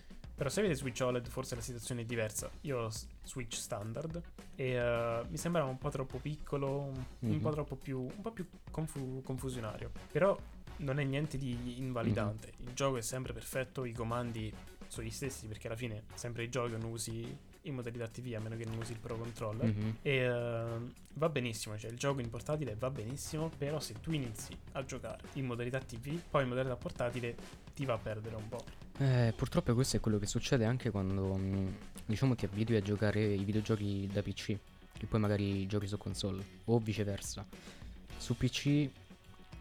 [0.44, 2.52] però se avete Switch OLED forse la situazione è diversa.
[2.62, 2.92] Io ho
[3.24, 4.22] Switch standard
[4.56, 7.36] e uh, mi sembrava un po' troppo piccolo, un, mm-hmm.
[7.36, 7.54] un po' mhm.
[7.54, 9.92] troppo più, un po' più confu- confusionario.
[10.12, 10.38] Però
[10.78, 12.52] non è niente di invalidante.
[12.58, 12.68] Mm-hmm.
[12.68, 14.54] Il gioco è sempre perfetto, i comandi
[14.88, 18.40] sono gli stessi perché alla fine sempre i giochi non usi in modalità TV a
[18.40, 19.90] meno che non usi il Pro Controller mm-hmm.
[20.02, 24.58] e uh, va benissimo, cioè il gioco in portatile va benissimo, però se tu inizi
[24.74, 27.36] a giocare in modalità TV, poi in modalità portatile
[27.74, 28.64] ti va a perdere un po'.
[28.98, 31.68] Eh, purtroppo questo è quello che succede anche quando mm,
[32.06, 36.44] diciamo ti abitui a giocare i videogiochi da PC e poi magari giochi su console
[36.66, 37.46] o viceversa.
[38.18, 38.90] Su PC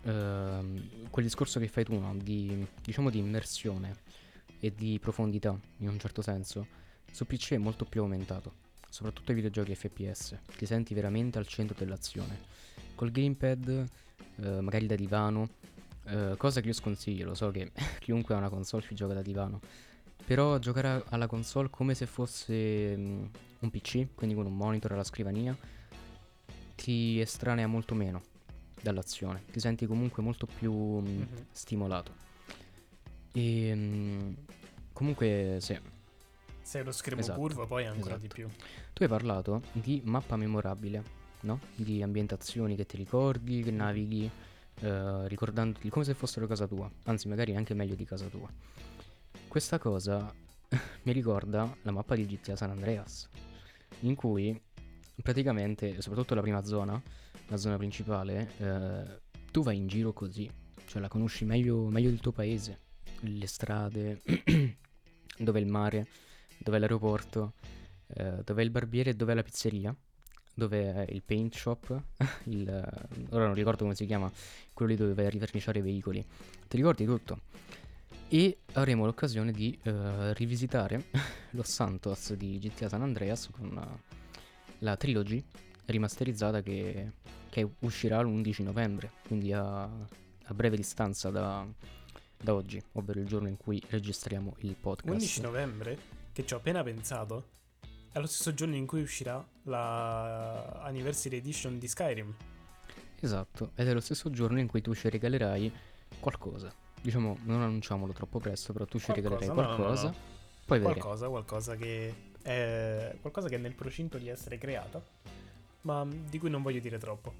[0.03, 2.14] ehm, quel discorso che fai tu, no?
[2.16, 3.96] di, diciamo di immersione
[4.61, 6.66] e di profondità in un certo senso,
[7.12, 8.60] su PC è molto più aumentato.
[8.92, 12.40] soprattutto ai videogiochi FPS, ti senti veramente al centro dell'azione.
[12.94, 13.88] Col gamepad,
[14.36, 15.48] eh, magari da divano,
[16.06, 19.22] eh, cosa che io sconsiglio, lo so che chiunque ha una console ci gioca da
[19.22, 19.60] divano,
[20.24, 25.04] però giocare alla console come se fosse um, un PC, quindi con un monitor alla
[25.04, 25.56] scrivania,
[26.74, 28.22] ti estranea molto meno
[28.80, 31.22] dall'azione, ti senti comunque molto più um, mm-hmm.
[31.50, 32.12] stimolato.
[33.32, 34.36] E um,
[34.92, 35.78] comunque sì.
[36.62, 38.20] Sei lo schermo esatto, curvo, poi ancora esatto.
[38.20, 38.48] di più.
[38.92, 41.02] Tu hai parlato di mappa memorabile,
[41.40, 41.60] no?
[41.74, 44.30] Di ambientazioni che ti ricordi, che navighi
[44.80, 48.48] eh, ricordandoti come se fossero casa tua, anzi magari anche meglio di casa tua.
[49.48, 50.32] Questa cosa
[51.02, 53.28] mi ricorda la mappa di GTA San Andreas,
[54.00, 54.58] in cui
[55.22, 57.00] praticamente, soprattutto la prima zona,
[57.48, 60.50] la zona principale, eh, tu vai in giro così,
[60.86, 62.78] cioè la conosci meglio, meglio del tuo paese,
[63.20, 64.22] le strade,
[65.38, 66.06] dove è il mare,
[66.62, 67.52] dove è l'aeroporto,
[68.06, 69.94] eh, dove è il barbiere e dove è la pizzeria
[70.54, 72.02] dove è il paint shop,
[72.44, 72.68] il,
[73.30, 74.30] ora non ricordo come si chiama,
[74.72, 76.24] quello lì dove vai a riverniciare i veicoli.
[76.68, 77.40] Ti ricordi tutto?
[78.28, 81.04] E avremo l'occasione di uh, rivisitare
[81.52, 84.14] Los Santos di GTA San Andreas con uh,
[84.78, 85.42] la trilogy
[85.86, 87.12] rimasterizzata che,
[87.50, 91.66] che uscirà l'11 novembre, quindi a, a breve distanza da,
[92.40, 95.14] da oggi, ovvero il giorno in cui registriamo il podcast.
[95.14, 96.22] 11 novembre?
[96.33, 97.49] Che ci ho appena pensato
[98.11, 102.35] è lo stesso giorno in cui uscirà la Anniversary Edition di Skyrim.
[103.20, 105.70] Esatto, ed è lo stesso giorno in cui tu ci regalerai
[106.20, 106.72] qualcosa.
[107.01, 110.03] Diciamo, non annunciamolo troppo presto, però tu ci qualcosa, regalerai qualcosa.
[110.05, 110.41] No, no, no.
[110.64, 115.03] Poi qualcosa, qualcosa che è qualcosa che è nel procinto di essere creata,
[115.83, 117.35] ma di cui non voglio dire troppo.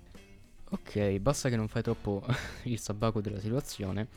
[0.69, 2.23] Ok, basta che non fai troppo
[2.65, 4.09] il sabaco della situazione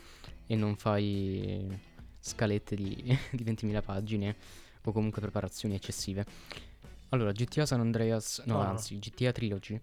[0.46, 1.66] e non fai
[2.20, 2.94] scalette di,
[3.32, 4.36] di 20.000 pagine
[4.88, 6.24] o comunque preparazioni eccessive.
[7.10, 9.80] Allora, GTA San Andreas, no, oh, anzi, GTA Trilogy.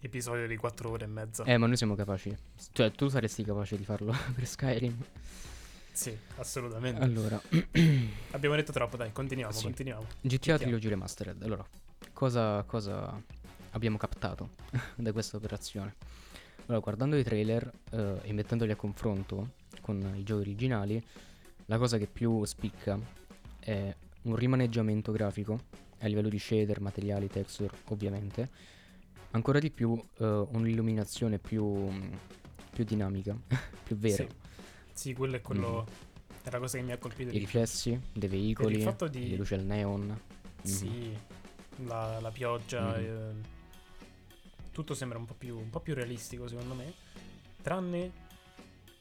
[0.00, 1.44] Episodio di 4 ore e mezza.
[1.44, 2.36] Eh, ma noi siamo capaci.
[2.72, 4.96] Cioè, tu saresti capace di farlo per Skyrim?
[5.92, 7.02] Sì, assolutamente.
[7.02, 7.40] Allora,
[8.32, 9.64] abbiamo detto troppo, dai, continuiamo, sì.
[9.64, 10.06] continuiamo.
[10.22, 11.42] GTA, GTA Trilogy Remastered.
[11.42, 11.64] Allora,
[12.12, 13.20] cosa, cosa
[13.70, 14.50] abbiamo captato
[14.96, 15.94] da questa operazione?
[16.66, 19.52] Allora, guardando i trailer eh, e mettendoli a confronto
[19.82, 21.04] con i giochi originali,
[21.66, 22.98] la cosa che più spicca
[23.58, 25.60] è un rimaneggiamento grafico
[25.98, 28.50] a livello di shader, materiali, texture ovviamente,
[29.30, 31.88] ancora di più uh, un'illuminazione più,
[32.70, 33.36] più dinamica,
[33.84, 34.24] più vera.
[34.24, 34.28] Sì.
[34.92, 35.86] sì, quello è quello...
[35.88, 36.10] Mm.
[36.42, 37.30] È la cosa che mi ha colpito.
[37.30, 39.30] I riflessi dei veicoli, di...
[39.30, 40.06] le luci al neon.
[40.06, 40.64] Mm.
[40.64, 41.16] Sì,
[41.84, 42.98] la, la pioggia.
[42.98, 43.04] Mm.
[43.04, 43.34] Eh,
[44.72, 46.92] tutto sembra un po, più, un po' più realistico secondo me.
[47.62, 48.10] Tranne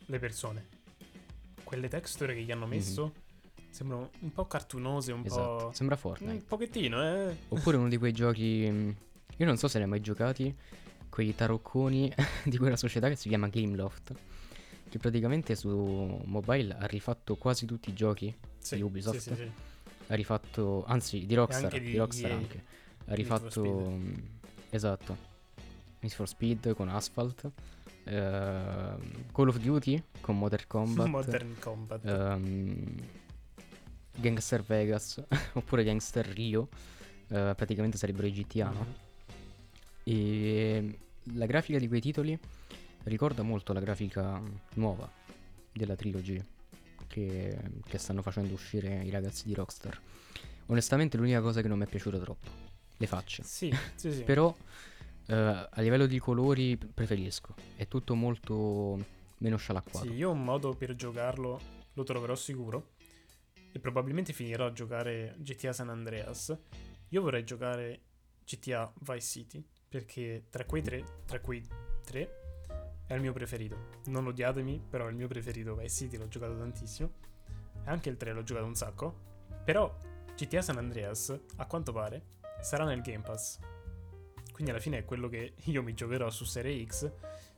[0.06, 0.68] le persone.
[1.64, 3.06] Quelle texture che gli hanno messo...
[3.06, 3.30] Mm-hmm
[3.72, 5.66] Sembrano un po' cartunose, un esatto.
[5.68, 5.72] po'.
[5.74, 6.34] Sembra Fortnite.
[6.34, 7.36] Un pochettino, eh.
[7.48, 8.68] Oppure uno di quei giochi.
[8.70, 8.90] Mm,
[9.38, 10.54] io non so se ne hai mai giocati.
[11.10, 12.14] Quei tarocconi
[12.44, 14.14] di quella società che si chiama Gameloft.
[14.90, 19.20] Che praticamente su mobile ha rifatto quasi tutti i giochi sì, di Ubisoft.
[19.20, 19.52] Sì, sì.
[20.08, 20.84] Ha rifatto.
[20.86, 21.72] Anzi, di Rockstar.
[21.72, 22.64] Di, di, Rockstar anche.
[23.06, 23.64] Ha rifatto.
[23.64, 24.16] Mm,
[24.70, 25.30] esatto.
[26.02, 27.50] Need for Speed con Asphalt.
[28.04, 29.00] Uh,
[29.32, 31.08] Call of Duty con Modern Combat.
[31.08, 32.02] Modern Combat.
[32.04, 32.96] Um,
[34.16, 36.70] Gangster Vegas oppure Gangster Rio,
[37.30, 38.86] eh, praticamente sarebbero i GTA, no?
[38.86, 39.10] Mm-hmm.
[40.04, 40.98] E
[41.36, 42.38] la grafica di quei titoli
[43.04, 44.42] ricorda molto la grafica
[44.76, 45.10] nuova
[45.72, 46.44] della trilogy
[47.08, 47.58] che,
[47.88, 50.00] che stanno facendo uscire i ragazzi di Rockstar.
[50.68, 52.50] Onestamente l'unica cosa che non mi è piaciuta troppo,
[52.98, 53.44] le facce.
[53.44, 54.24] Sì, sì, sì.
[54.24, 54.56] Però
[55.28, 58.98] eh, a livello di colori preferisco, è tutto molto
[59.38, 60.06] meno scialacquato.
[60.06, 61.60] Sì, io un modo per giocarlo
[61.94, 63.00] lo troverò sicuro
[63.72, 66.58] e probabilmente finirò a giocare GTA San Andreas,
[67.10, 68.02] io vorrei giocare
[68.46, 71.66] GTA Vice City perché tra quei tre, tra quei
[72.04, 72.40] tre
[73.06, 73.90] è il mio preferito.
[74.06, 75.76] Non odiatemi, però è il mio preferito.
[75.76, 77.12] Vice City l'ho giocato tantissimo.
[77.84, 79.30] E anche il 3 l'ho giocato un sacco.
[79.66, 79.94] Però
[80.36, 82.24] GTA San Andreas, a quanto pare,
[82.62, 83.60] sarà nel Game Pass.
[84.52, 87.12] Quindi alla fine è quello che io mi giocherò su Serie X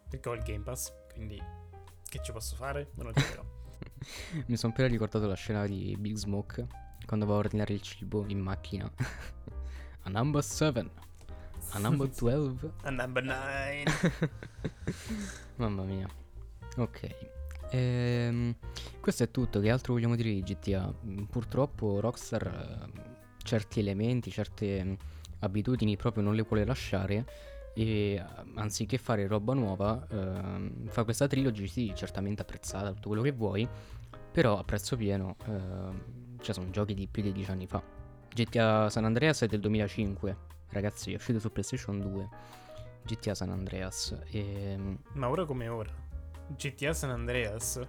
[0.09, 0.91] perché ho il Game Pass.
[1.11, 1.41] Quindi
[2.03, 2.89] che ci posso fare?
[2.95, 3.52] Me lo giocherò.
[4.47, 6.67] Mi sono appena ricordato la scena di Big Smoke
[7.05, 8.89] quando va a ordinare il cibo in macchina.
[10.03, 10.89] a number 7.
[11.71, 12.71] A number 12.
[12.83, 13.83] a number 9.
[15.55, 16.07] Mamma mia.
[16.77, 17.15] Ok.
[17.71, 18.55] Ehm,
[18.99, 19.59] questo è tutto.
[19.59, 20.93] Che altro vogliamo dire di GTA?
[21.29, 23.01] Purtroppo Rockstar eh,
[23.43, 24.93] certi elementi, certe mm,
[25.39, 27.25] abitudini proprio non le vuole lasciare
[27.73, 28.23] e
[28.55, 33.67] anziché fare roba nuova ehm, fa questa trilogy sì certamente apprezzata tutto quello che vuoi
[34.31, 38.01] però a prezzo pieno ehm, cioè sono giochi di più di dieci anni fa
[38.33, 40.37] GTA San Andreas è del 2005,
[40.69, 42.29] ragazzi, è uscito su PlayStation 2.
[43.03, 44.17] GTA San Andreas.
[44.31, 44.75] E...
[45.13, 45.91] Ma ora come ora,
[46.47, 47.79] GTA San Andreas,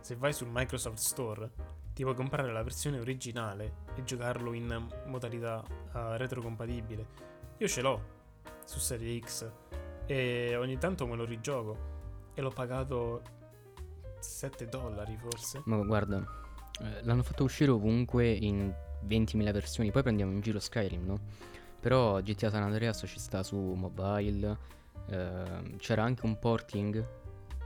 [0.00, 1.50] se vai sul Microsoft Store,
[1.92, 5.62] ti puoi comprare la versione originale e giocarlo in modalità
[5.92, 7.06] uh, retrocompatibile.
[7.58, 8.19] Io ce l'ho
[8.70, 9.50] su Serie X
[10.06, 11.88] e ogni tanto me lo rigioco
[12.34, 13.20] e l'ho pagato
[14.20, 15.62] 7 dollari forse.
[15.64, 16.24] Ma guarda,
[16.80, 18.72] eh, l'hanno fatto uscire ovunque in
[19.04, 21.18] 20.000 versioni, poi prendiamo in giro Skyrim, no?
[21.80, 24.56] Però GTA San Andreas ci sta su mobile,
[25.08, 27.04] eh, c'era anche un porting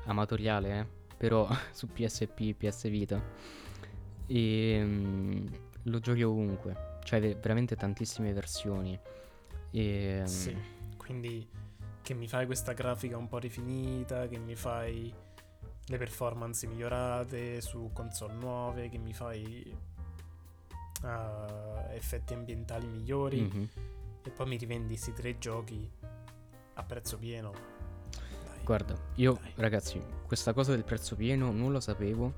[0.06, 0.86] amatoriale, eh?
[1.18, 3.22] però su PSP, PS Vita.
[4.26, 5.46] E um,
[5.82, 8.98] lo giochi ovunque, c'hai veramente tantissime versioni.
[9.70, 10.56] E, um, sì,
[11.04, 11.46] quindi
[12.00, 15.12] che mi fai questa grafica un po' rifinita, che mi fai
[15.86, 19.76] le performance migliorate su console nuove, che mi fai
[21.02, 23.64] uh, effetti ambientali migliori mm-hmm.
[24.22, 25.90] e poi mi rivendi questi tre giochi
[26.74, 27.52] a prezzo pieno.
[28.10, 29.52] Dai, Guarda, io dai.
[29.56, 32.32] ragazzi, questa cosa del prezzo pieno non lo sapevo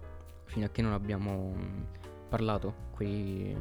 [0.44, 1.82] fino a che non abbiamo mm,
[2.28, 3.56] parlato quei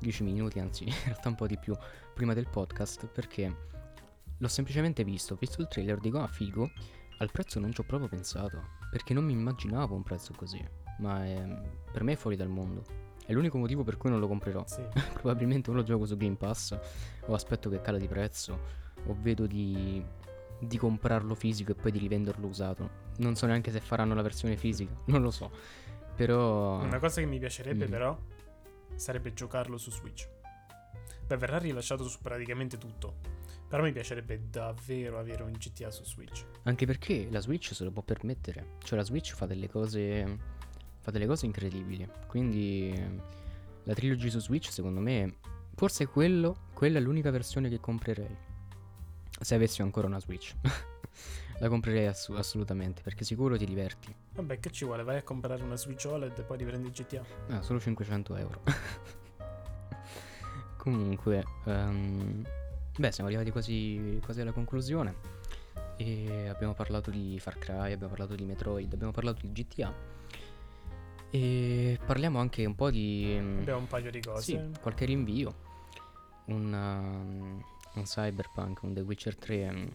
[0.00, 1.76] 10 minuti, anzi in realtà un po' di più
[2.14, 3.68] prima del podcast perché
[4.40, 6.70] l'ho semplicemente visto, visto il trailer, dico ah figo,
[7.18, 10.62] al prezzo non ci ho proprio pensato perché non mi immaginavo un prezzo così,
[10.98, 11.62] ma è,
[11.92, 13.08] per me è fuori dal mondo.
[13.24, 14.64] È l'unico motivo per cui non lo comprerò.
[14.66, 14.82] Sì.
[15.14, 16.76] Probabilmente o lo gioco su Game Pass,
[17.26, 18.58] o aspetto che cala di prezzo,
[19.06, 20.04] o vedo di,
[20.58, 23.08] di comprarlo fisico e poi di rivenderlo usato.
[23.18, 25.50] Non so neanche se faranno la versione fisica, non lo so.
[26.16, 26.80] Però...
[26.80, 27.90] Una cosa che mi piacerebbe mm.
[27.90, 28.18] però
[28.96, 30.28] sarebbe giocarlo su Switch.
[31.26, 33.38] Beh, verrà rilasciato su praticamente tutto.
[33.70, 36.44] Però mi piacerebbe davvero avere un GTA su Switch.
[36.64, 38.78] Anche perché la Switch se lo può permettere.
[38.82, 40.38] Cioè la Switch fa delle cose.
[40.98, 42.04] fa delle cose incredibili.
[42.26, 42.92] Quindi
[43.84, 45.36] la trilogy su Switch, secondo me.
[45.76, 46.70] Forse quello.
[46.74, 48.36] Quella è l'unica versione che comprerei.
[49.40, 50.52] Se avessi ancora una Switch.
[51.60, 53.02] la comprerei ass- assolutamente.
[53.02, 54.12] Perché sicuro ti diverti.
[54.34, 55.04] Vabbè, che ci vuole?
[55.04, 57.22] Vai a comprare una Switch OLED e poi riprendi GTA.
[57.50, 58.62] Ah, solo 500 euro.
[60.76, 61.44] Comunque.
[61.66, 62.42] Um,
[62.98, 65.14] Beh, siamo arrivati quasi, quasi alla conclusione.
[65.96, 69.94] E abbiamo parlato di Far Cry, abbiamo parlato di Metroid, abbiamo parlato di GTA.
[71.30, 73.36] E parliamo anche un po' di.
[73.38, 74.42] Mm, abbiamo un paio di cose.
[74.42, 75.68] Sì, qualche rinvio.
[76.46, 77.62] Un, um,
[77.94, 79.90] un Cyberpunk, un The Witcher 3 um,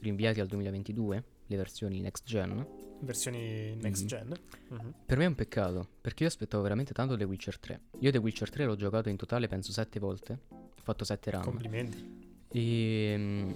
[0.00, 2.64] rinviati al 2022, le versioni next gen.
[3.00, 4.28] Versioni next mm-hmm.
[4.28, 4.40] gen.
[4.72, 4.90] Mm-hmm.
[5.04, 7.80] Per me è un peccato, perché io aspettavo veramente tanto The Witcher 3.
[8.00, 10.38] Io The Witcher 3 l'ho giocato in totale penso 7 volte.
[10.50, 11.42] Ho fatto 7 run.
[11.42, 12.25] Complimenti.
[12.56, 13.50] E mm,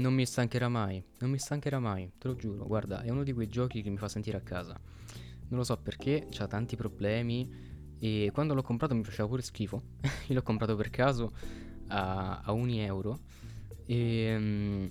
[0.00, 2.66] non mi stancherà mai, non mi stancherà mai, te lo giuro.
[2.66, 4.80] Guarda, è uno di quei giochi che mi fa sentire a casa.
[5.48, 7.52] Non lo so perché, ha tanti problemi
[7.98, 9.82] e quando l'ho comprato mi faceva pure schifo.
[10.28, 11.32] Io l'ho comprato per caso
[11.88, 13.20] a, a 1 euro
[13.84, 14.90] e um,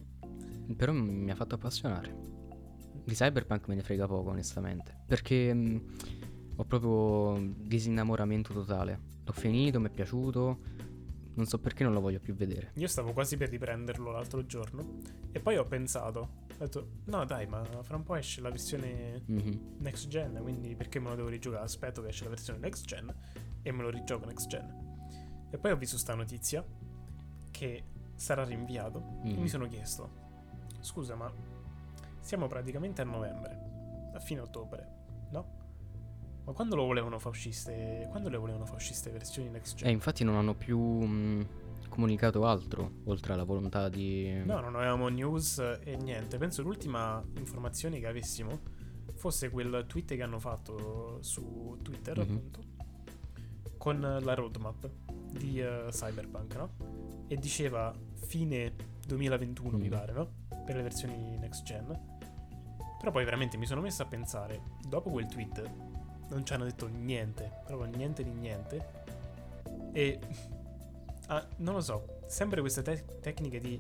[0.76, 2.16] però mi ha fatto appassionare.
[3.04, 5.82] Di Cyberpunk me ne frega poco, onestamente, perché um,
[6.56, 9.00] ho proprio disinnamoramento totale.
[9.26, 10.75] L'ho finito, mi è piaciuto
[11.36, 12.72] non so perché non lo voglio più vedere.
[12.76, 15.00] Io stavo quasi per riprenderlo l'altro giorno.
[15.32, 19.22] E poi ho pensato, ho detto, no dai, ma fra un po' esce la versione
[19.30, 19.80] mm-hmm.
[19.80, 21.64] next gen, quindi perché me lo devo rigiocare?
[21.64, 23.14] Aspetto che esce la versione next gen
[23.62, 25.48] e me lo rigioco next gen.
[25.50, 26.66] E poi ho visto sta notizia
[27.52, 27.84] che
[28.16, 29.34] sarà rinviato mm-hmm.
[29.34, 29.46] e mi mm.
[29.46, 30.10] sono chiesto,
[30.80, 31.32] scusa ma
[32.20, 34.88] siamo praticamente a novembre, a fine ottobre,
[35.32, 35.64] no?
[36.46, 38.08] Ma quando lo volevano far uscire?
[38.10, 39.90] Quando le volevano far uscire versioni next gen?
[39.90, 41.42] Eh, infatti non hanno più mh, mm,
[41.90, 44.44] comunicato altro oltre alla volontà di.
[44.44, 46.38] No, non avevamo news e niente.
[46.38, 48.84] Penso l'ultima informazione che avessimo
[49.16, 52.36] fosse quel tweet che hanno fatto su Twitter, mm-hmm.
[52.36, 52.60] appunto,
[53.78, 54.90] con la roadmap
[55.32, 56.70] di uh, Cyberpunk, no?
[57.28, 57.92] E diceva
[58.28, 58.76] fine
[59.08, 59.82] 2021, mm.
[59.82, 60.30] mi pare, no?
[60.64, 61.88] Per le versioni next gen.
[63.00, 65.95] Però poi veramente mi sono messo a pensare, dopo quel tweet
[66.30, 69.04] non ci hanno detto niente, proprio niente di niente.
[69.92, 70.20] E
[71.28, 73.80] ah, non lo so, sempre queste te- tecniche di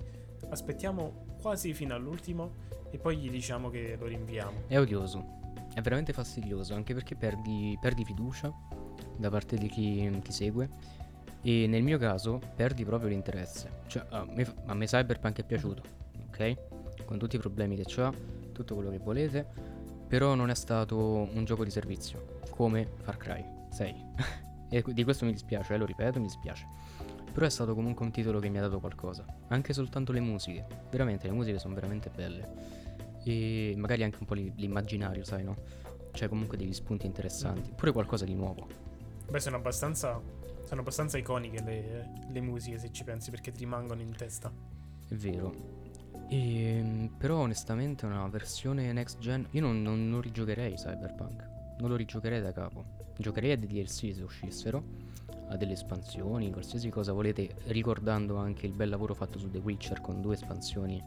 [0.50, 4.64] aspettiamo quasi fino all'ultimo e poi gli diciamo che lo rinviamo.
[4.68, 5.40] È odioso,
[5.74, 8.52] è veramente fastidioso, anche perché perdi, perdi fiducia
[9.18, 10.70] da parte di chi ti segue
[11.42, 13.82] e nel mio caso perdi proprio l'interesse.
[13.88, 15.84] Cioè, a me, a me Cyberpunk è piaciuto,
[16.30, 17.04] ok?
[17.06, 18.12] Con tutti i problemi che ha,
[18.52, 19.46] tutto quello che volete,
[20.08, 24.06] però non è stato un gioco di servizio come Far Cry 6.
[24.70, 26.68] e di questo mi dispiace, eh, lo ripeto, mi dispiace.
[27.34, 29.26] Però è stato comunque un titolo che mi ha dato qualcosa.
[29.50, 30.66] Anche soltanto le musiche.
[30.90, 32.54] Veramente, le musiche sono veramente belle.
[33.26, 35.58] E magari anche un po' l'immaginario, sai, no?
[36.12, 37.74] Cioè comunque degli spunti interessanti.
[37.76, 38.68] Pure qualcosa di nuovo.
[39.30, 40.22] Beh, sono abbastanza
[40.64, 44.50] Sono abbastanza iconiche le, le musiche, se ci pensi, perché ti rimangono in testa.
[45.08, 45.84] È vero.
[46.28, 51.48] E, ehm, però onestamente una versione next gen io non, non, non, rigiocherei Cyberpunk
[51.78, 52.84] non lo rigiocherei da capo
[53.18, 54.84] giocherei a dei DLC se uscissero
[55.50, 60.02] a delle espansioni qualsiasi cosa volete ricordando anche il bel lavoro fatto su The Witcher
[60.02, 61.04] con due espansioni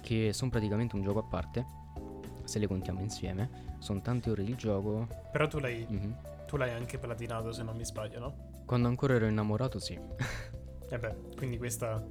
[0.00, 1.66] che sono praticamente un gioco a parte
[2.44, 6.12] se le contiamo insieme sono tante ore di gioco però tu l'hai, mm-hmm.
[6.46, 8.34] tu l'hai anche platinato se non mi sbaglio no?
[8.64, 9.98] quando ancora ero innamorato sì
[10.88, 12.02] e beh quindi questa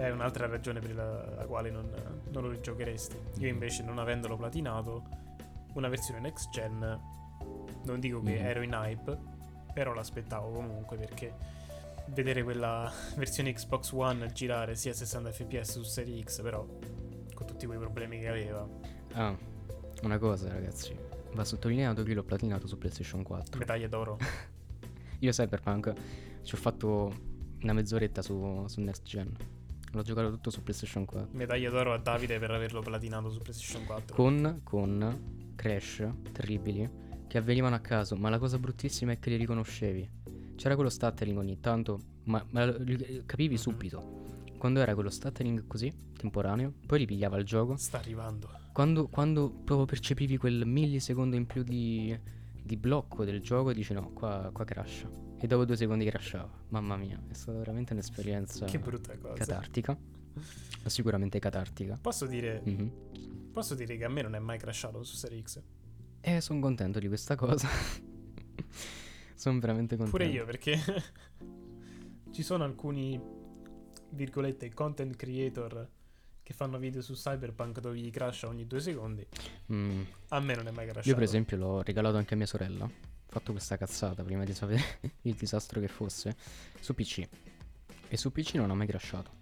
[0.00, 1.90] è un'altra ragione per la, la quale non,
[2.30, 3.16] non, lo rigiocheresti.
[3.38, 5.04] Io invece, non avendolo platinato,
[5.74, 6.78] una versione next gen,
[7.84, 8.44] non dico che mm.
[8.46, 9.18] ero in hype,
[9.74, 11.34] però l'aspettavo comunque perché
[12.06, 16.66] vedere quella versione Xbox One girare sia a 60 fps su Serie X, però
[17.34, 18.66] con tutti quei problemi che aveva.
[19.12, 19.36] Ah,
[20.02, 20.96] una cosa ragazzi,
[21.34, 23.58] va sottolineato che io l'ho platinato su PlayStation 4.
[23.58, 24.16] Medaglia d'oro.
[25.20, 25.92] io Cyberpunk
[26.42, 27.12] ci ho fatto
[27.60, 29.58] una mezz'oretta su, su Next Gen.
[29.92, 31.30] L'ho giocato tutto su PlayStation 4.
[31.32, 34.14] Medaglia d'oro a Davide per averlo platinato su PlayStation 4.
[34.14, 36.88] Con, con crash terribili
[37.26, 40.10] che avvenivano a caso, ma la cosa bruttissima è che li riconoscevi.
[40.56, 43.54] C'era quello stuttering ogni tanto, ma, ma capivi mm-hmm.
[43.54, 44.28] subito.
[44.58, 47.76] Quando era quello stuttering così, temporaneo, poi ripigliava il gioco.
[47.76, 48.50] Sta arrivando.
[48.72, 52.16] Quando, quando proprio percepivi quel millisecondo in più di,
[52.62, 55.29] di blocco del gioco, dici no, qua, qua crasha.
[55.42, 56.50] E dopo due secondi crashava.
[56.68, 59.32] Mamma mia, è stata veramente un'esperienza che brutta cosa.
[59.34, 59.96] catartica.
[60.84, 61.98] Sicuramente catartica.
[61.98, 62.88] Posso dire, mm-hmm.
[63.50, 65.62] posso dire che a me non è mai crashato su Serie X.
[66.20, 67.66] Eh, sono contento di questa cosa.
[69.34, 70.18] sono veramente contento.
[70.18, 70.78] Pure io, perché
[72.32, 73.18] ci sono alcuni,
[74.10, 75.88] virgolette, content creator
[76.42, 79.26] che fanno video su Cyberpunk dove gli crasha ogni due secondi.
[79.72, 80.02] Mm.
[80.28, 81.08] A me non è mai crashato.
[81.08, 84.98] Io, per esempio, l'ho regalato anche a mia sorella fatto questa cazzata prima di sapere
[85.22, 86.36] il disastro che fosse
[86.80, 87.28] su PC.
[88.08, 89.38] E su PC non ha mai crashato.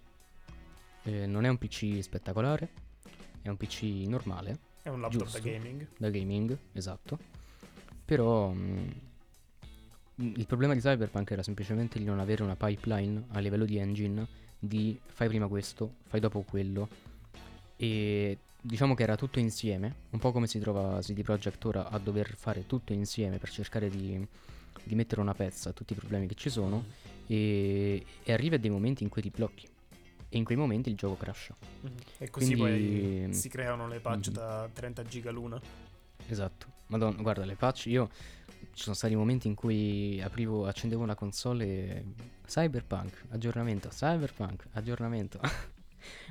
[1.03, 2.69] Eh, non è un PC spettacolare,
[3.41, 4.59] è un PC normale.
[4.83, 5.87] È un laptop giusto, da gaming.
[5.97, 7.17] Da gaming, esatto.
[8.05, 8.93] Però mh,
[10.21, 13.77] mm, il problema di Cyberpunk era semplicemente di non avere una pipeline a livello di
[13.77, 14.27] engine
[14.59, 16.87] di fai prima questo, fai dopo quello.
[17.75, 21.97] E diciamo che era tutto insieme, un po' come si trova CD Projekt ora a
[21.97, 24.25] dover fare tutto insieme per cercare di,
[24.83, 26.83] di mettere una pezza a tutti i problemi che ci sono
[27.27, 29.67] e, e arriva a dei momenti in cui ti blocchi
[30.31, 31.55] e in quei momenti il gioco crasha.
[31.85, 31.95] Mm-hmm.
[32.19, 34.37] E così Quindi, poi si creano le patch mm-hmm.
[34.37, 35.59] da 30 giga l'una.
[36.27, 36.77] Esatto.
[36.87, 38.09] Madonna, guarda, le patch io
[38.73, 42.03] ci sono stati momenti in cui aprivo, accendevo una console e
[42.45, 45.39] Cyberpunk, aggiornamento, Cyberpunk, aggiornamento.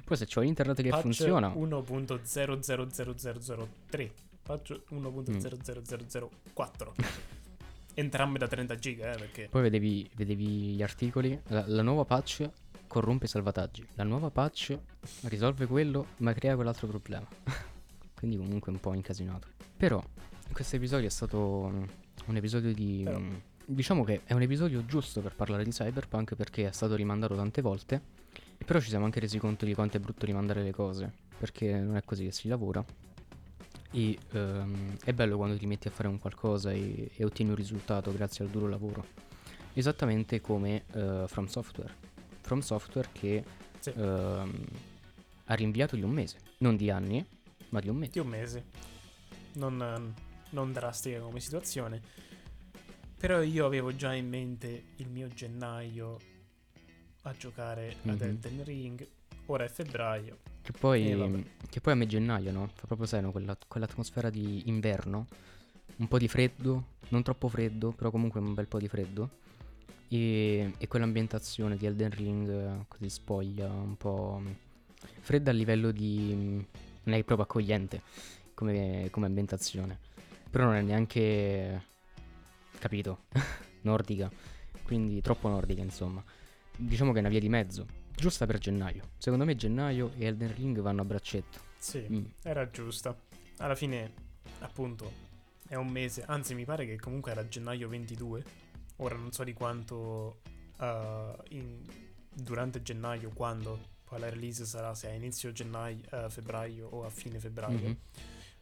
[0.05, 1.55] Poi se c'ho internet che patch funziona.
[1.55, 4.11] 1.000003
[4.43, 7.37] patch 1.00004
[7.99, 11.39] entrambe da 30 giga eh, perché poi vedevi, vedevi gli articoli.
[11.49, 12.49] La, la, nuova patch
[12.87, 13.87] corrompe i salvataggi.
[13.95, 14.79] La nuova patch
[15.23, 17.27] risolve quello ma crea quell'altro problema.
[18.15, 19.49] Quindi comunque un po' incasinato.
[19.77, 20.03] Però
[20.53, 21.87] questo episodio è stato
[22.27, 23.21] un episodio di però.
[23.65, 27.63] diciamo che è un episodio giusto per parlare di cyberpunk perché è stato rimandato tante
[27.63, 28.01] volte
[28.65, 31.97] però ci siamo anche resi conto di quanto è brutto rimandare le cose, perché non
[31.97, 32.85] è così che si lavora.
[33.91, 37.57] E um, è bello quando ti metti a fare un qualcosa e, e, ottieni un
[37.57, 39.05] risultato grazie al duro lavoro.
[39.73, 41.95] Esattamente come uh, From Software.
[42.43, 43.43] From Software che
[43.79, 43.91] sì.
[43.91, 47.25] uh, ha rinviato di un mese, non di anni,
[47.71, 48.13] ma di un mese.
[48.13, 48.65] Di un mese.
[49.55, 50.15] Non,
[50.51, 52.01] non drastica come situazione.
[53.19, 56.19] Però io avevo già in mente il mio gennaio
[57.29, 58.15] a giocare mm-hmm.
[58.15, 58.29] ad mhm.
[58.29, 59.07] Elden Ring.
[59.47, 60.39] Ora è febbraio.
[60.63, 62.71] Che poi, che poi a me gennaio, no?
[62.75, 65.27] Fa proprio seno quella, quell'atmosfera di inverno.
[65.97, 69.31] Un po' di freddo, non troppo freddo, però comunque un bel po' di freddo.
[70.09, 74.43] E, e quell'ambientazione di Elden Ring così spoglia, un po'
[75.21, 76.33] fredda a livello di...
[77.05, 78.03] non è proprio accogliente
[78.53, 79.99] come, come ambientazione.
[80.51, 81.85] Però non è neanche...
[82.79, 83.25] capito?
[83.83, 84.31] nordica.
[84.83, 86.23] Quindi troppo nordica, insomma
[86.79, 89.11] diciamo che è una via di mezzo, giusta per gennaio.
[89.19, 91.59] Secondo me gennaio e Elden Ring vanno a braccetto.
[91.79, 92.25] Sì, mm.
[92.43, 93.17] era giusta.
[93.59, 94.13] Alla fine,
[94.61, 95.27] appunto,
[95.67, 98.45] è un mese, anzi mi pare che comunque era gennaio 22.
[98.97, 100.41] Ora non so di quanto
[100.79, 100.85] uh,
[101.51, 101.85] in,
[102.33, 107.11] durante gennaio, quando poi la release sarà, se a inizio gennaio, uh, febbraio o a
[107.11, 107.79] fine febbraio.
[107.79, 107.93] Mm-hmm.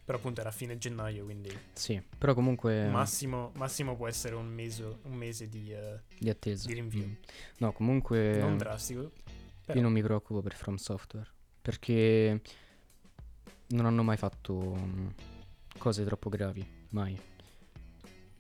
[0.06, 1.50] Però appunto era a fine gennaio, quindi...
[1.72, 2.86] Sì, però comunque...
[2.86, 6.68] Massimo, massimo può essere un mese, un mese di, uh, di attesa.
[6.68, 7.06] Di rinvio.
[7.06, 7.12] Mm.
[7.56, 8.38] No, comunque...
[8.38, 9.10] Non drastico.
[9.64, 9.76] Però.
[9.76, 11.28] Io non mi preoccupo per From Software,
[11.60, 12.40] perché
[13.70, 15.12] non hanno mai fatto um,
[15.76, 17.18] cose troppo gravi, mai.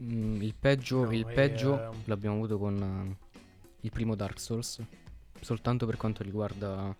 [0.04, 2.02] Mm, il peggio, no, il peggio um...
[2.04, 3.40] l'abbiamo avuto con, uh,
[3.80, 4.80] il primo Dark Souls,
[5.40, 6.96] soltanto per quanto riguarda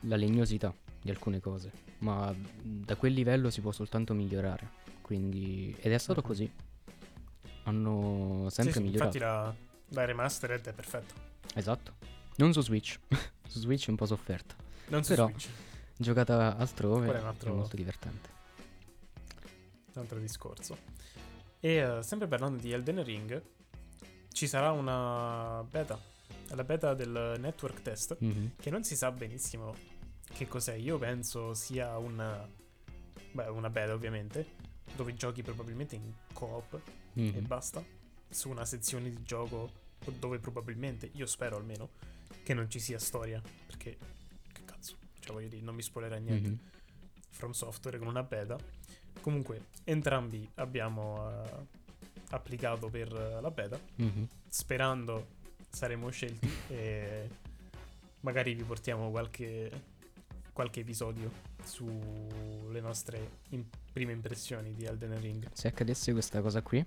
[0.00, 0.74] la legnosità
[1.04, 4.82] di alcune cose, ma da quel livello si può soltanto migliorare.
[5.02, 6.28] Quindi, ed è stato mm-hmm.
[6.28, 6.50] così.
[7.64, 9.18] Hanno sempre sì, migliorato.
[9.18, 9.54] Infatti la,
[9.88, 11.12] la remastered è perfetta.
[11.54, 11.92] Esatto.
[12.36, 12.98] Non su Switch.
[13.46, 14.54] su Switch è un po' sofferta.
[14.88, 15.48] Non su Però, Switch.
[15.94, 17.52] Giocata altrove è, altro...
[17.52, 18.30] è molto divertente.
[19.92, 20.78] Un altro discorso.
[21.60, 23.42] E uh, sempre parlando di Elden Ring,
[24.32, 26.00] ci sarà una beta.
[26.54, 28.46] La beta del network test, mm-hmm.
[28.56, 29.92] che non si sa benissimo
[30.32, 30.74] che cos'è.
[30.74, 32.48] Io penso sia una,
[33.32, 34.46] beh, una beta ovviamente,
[34.96, 36.80] dove giochi probabilmente in co-op
[37.18, 37.36] mm-hmm.
[37.36, 37.84] e basta.
[38.28, 39.82] Su una sezione di gioco
[40.18, 41.90] dove probabilmente, io spero almeno,
[42.42, 43.40] che non ci sia storia.
[43.66, 43.96] Perché,
[44.52, 46.48] che cazzo, cioè voglio dire, non mi spoilerà niente.
[46.48, 46.58] Mm-hmm.
[47.30, 48.56] From Software con una beta.
[49.20, 51.66] Comunque, entrambi abbiamo uh,
[52.30, 54.24] applicato per uh, la beta, mm-hmm.
[54.48, 55.28] sperando
[55.70, 57.28] saremo scelti e
[58.20, 59.70] magari vi portiamo qualche,
[60.54, 61.30] qualche episodio
[61.62, 65.48] sulle nostre in- prime impressioni di Elden Ring.
[65.52, 66.82] Se accadesse questa cosa qui,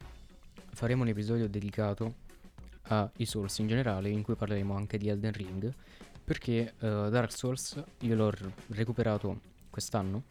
[0.71, 2.25] faremo un episodio dedicato
[2.83, 5.71] ai Souls in generale, in cui parleremo anche di Elden Ring,
[6.23, 10.23] perché uh, Dark Souls io l'ho r- recuperato quest'anno,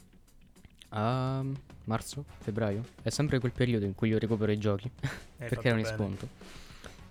[0.91, 1.45] a
[1.85, 4.91] marzo, febbraio, è sempre quel periodo in cui io recupero i giochi,
[5.37, 6.29] perché erano in sconto.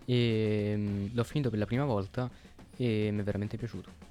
[0.05, 2.27] E um, l'ho finito per la prima volta
[2.75, 4.04] e mi è veramente piaciuto.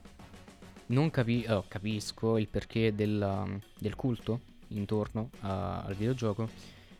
[0.87, 3.47] Non capi- oh, capisco il perché della,
[3.79, 6.49] del culto intorno a- al videogioco.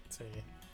[0.09, 0.25] Sì.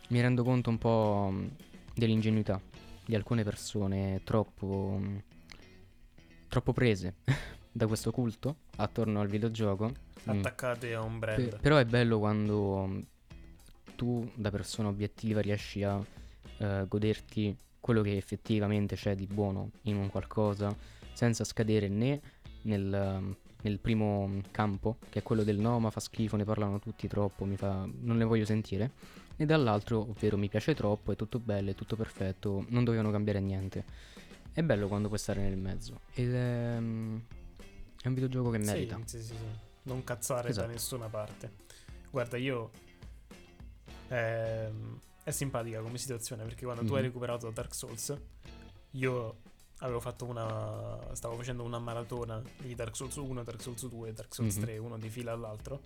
[0.09, 1.47] Mi rendo conto un po' mm,
[1.95, 2.61] dell'ingenuità
[3.05, 5.01] di alcune persone troppo,
[6.49, 7.15] troppo prese
[7.73, 9.93] da questo culto attorno al videogioco.
[10.31, 10.39] Mm.
[10.39, 11.57] Attaccate a un brand.
[11.57, 13.05] P- però è bello quando
[13.97, 19.97] tu, da persona obiettiva, riesci a uh, goderti quello che effettivamente c'è di buono in
[19.97, 20.75] un qualcosa
[21.13, 22.21] senza scadere né
[22.63, 27.09] nel, nel, primo campo, che è quello del no, ma fa schifo, ne parlano tutti
[27.09, 28.91] troppo, fa, non ne voglio sentire,
[29.37, 33.41] e dall'altro, ovvero mi piace troppo, è tutto bello, è tutto perfetto, non dovevano cambiare
[33.41, 33.85] niente.
[34.53, 36.01] È bello quando puoi stare nel mezzo.
[36.13, 38.97] Ed è, è un videogioco che merita.
[39.05, 39.45] Sì, sì, sì, sì.
[39.85, 40.67] Non cazzare esatto.
[40.67, 41.53] da nessuna parte.
[42.11, 42.71] Guarda, io...
[44.09, 46.91] Ehm, è simpatica come situazione perché quando mm-hmm.
[46.91, 47.09] tu hai mhm.
[47.09, 48.15] recuperato Dark Souls,
[48.93, 49.37] io
[49.81, 50.99] avevo fatto una.
[51.13, 54.65] Stavo facendo una maratona di Dark Souls 1, Dark Souls 2 e Dark Souls mm-hmm.
[54.65, 55.83] 3, uno di fila all'altro.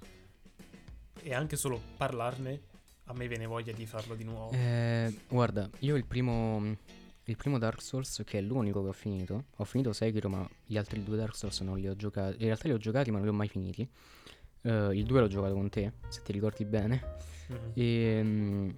[1.22, 2.72] E anche solo parlarne
[3.04, 4.52] a me viene voglia di farlo di nuovo.
[4.52, 6.76] Eh, guarda, io il primo,
[7.24, 10.76] il primo Dark Souls, che è l'unico che ho finito, ho finito Sekiro, ma gli
[10.76, 12.36] altri due Dark Souls non li ho giocati.
[12.38, 13.88] In realtà li ho giocati, ma non li ho mai finiti.
[14.62, 17.16] Uh, il 2 l'ho giocato con te, se ti ricordi bene.
[17.52, 17.70] Mm-hmm.
[17.74, 18.74] E, um,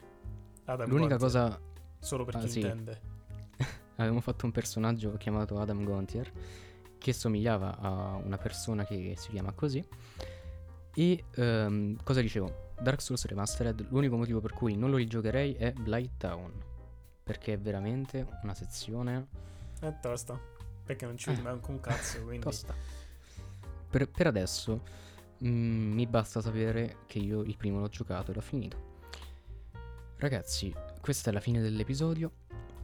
[0.64, 1.42] Adam l'unica Gontier.
[1.48, 1.60] cosa.
[2.00, 2.60] Solo per ah, chi sì.
[2.60, 3.14] intende.
[3.96, 6.30] Avevamo fatto un personaggio chiamato Adam Gontier,
[6.98, 9.84] che somigliava a una persona che si chiama così.
[10.94, 12.64] E um, cosa dicevo?
[12.80, 16.52] Dark Souls Remastered, l'unico motivo per cui non lo rigiocherei è Blight Town.
[17.22, 19.26] Perché è veramente una sezione.
[19.80, 20.38] È tosta.
[20.84, 22.22] Perché non ci vedi eh, manco un cazzo.
[22.24, 22.40] Quindi.
[22.40, 22.74] Tosta.
[23.88, 24.82] Per, per adesso
[25.38, 28.94] mh, mm, mi basta sapere che io il primo l'ho giocato e l'ho finito.
[30.18, 32.30] Ragazzi, questa è la fine dell'episodio.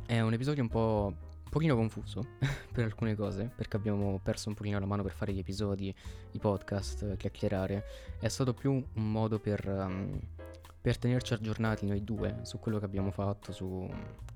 [0.07, 1.14] È un episodio un po'
[1.48, 2.26] pochino confuso
[2.72, 5.94] per alcune cose, perché abbiamo perso un pochino la mano per fare gli episodi,
[6.32, 7.84] i podcast, chiacchierare.
[8.18, 10.18] È stato più un modo per, um,
[10.80, 13.88] per tenerci aggiornati noi due su quello che abbiamo fatto, su,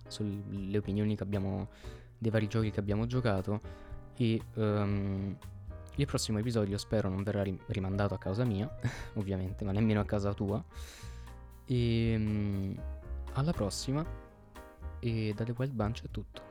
[0.06, 1.68] sulle opinioni che abbiamo
[2.18, 3.60] dei vari giochi che abbiamo giocato
[4.16, 5.36] e um,
[5.96, 8.70] il prossimo episodio spero non verrà rimandato a causa mia,
[9.14, 10.62] ovviamente, ma nemmeno a casa tua.
[11.64, 12.74] E um,
[13.32, 14.24] alla prossima
[15.06, 16.42] e da The Wild Bunch è tutto.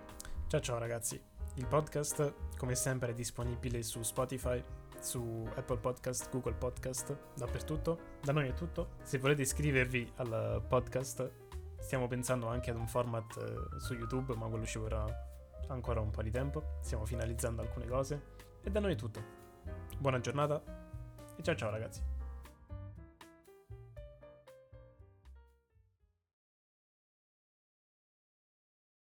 [0.47, 1.21] Ciao ciao ragazzi,
[1.55, 4.63] il podcast come sempre è disponibile su Spotify,
[4.99, 8.13] su Apple Podcast, Google Podcast, dappertutto.
[8.21, 8.91] Da noi è tutto.
[9.03, 11.29] Se volete iscrivervi al podcast,
[11.79, 15.05] stiamo pensando anche ad un format eh, su YouTube, ma quello ci vorrà
[15.67, 16.77] ancora un po' di tempo.
[16.81, 18.21] Stiamo finalizzando alcune cose.
[18.63, 19.21] E da noi è tutto.
[19.97, 20.61] Buona giornata
[21.35, 22.14] e ciao ciao ragazzi.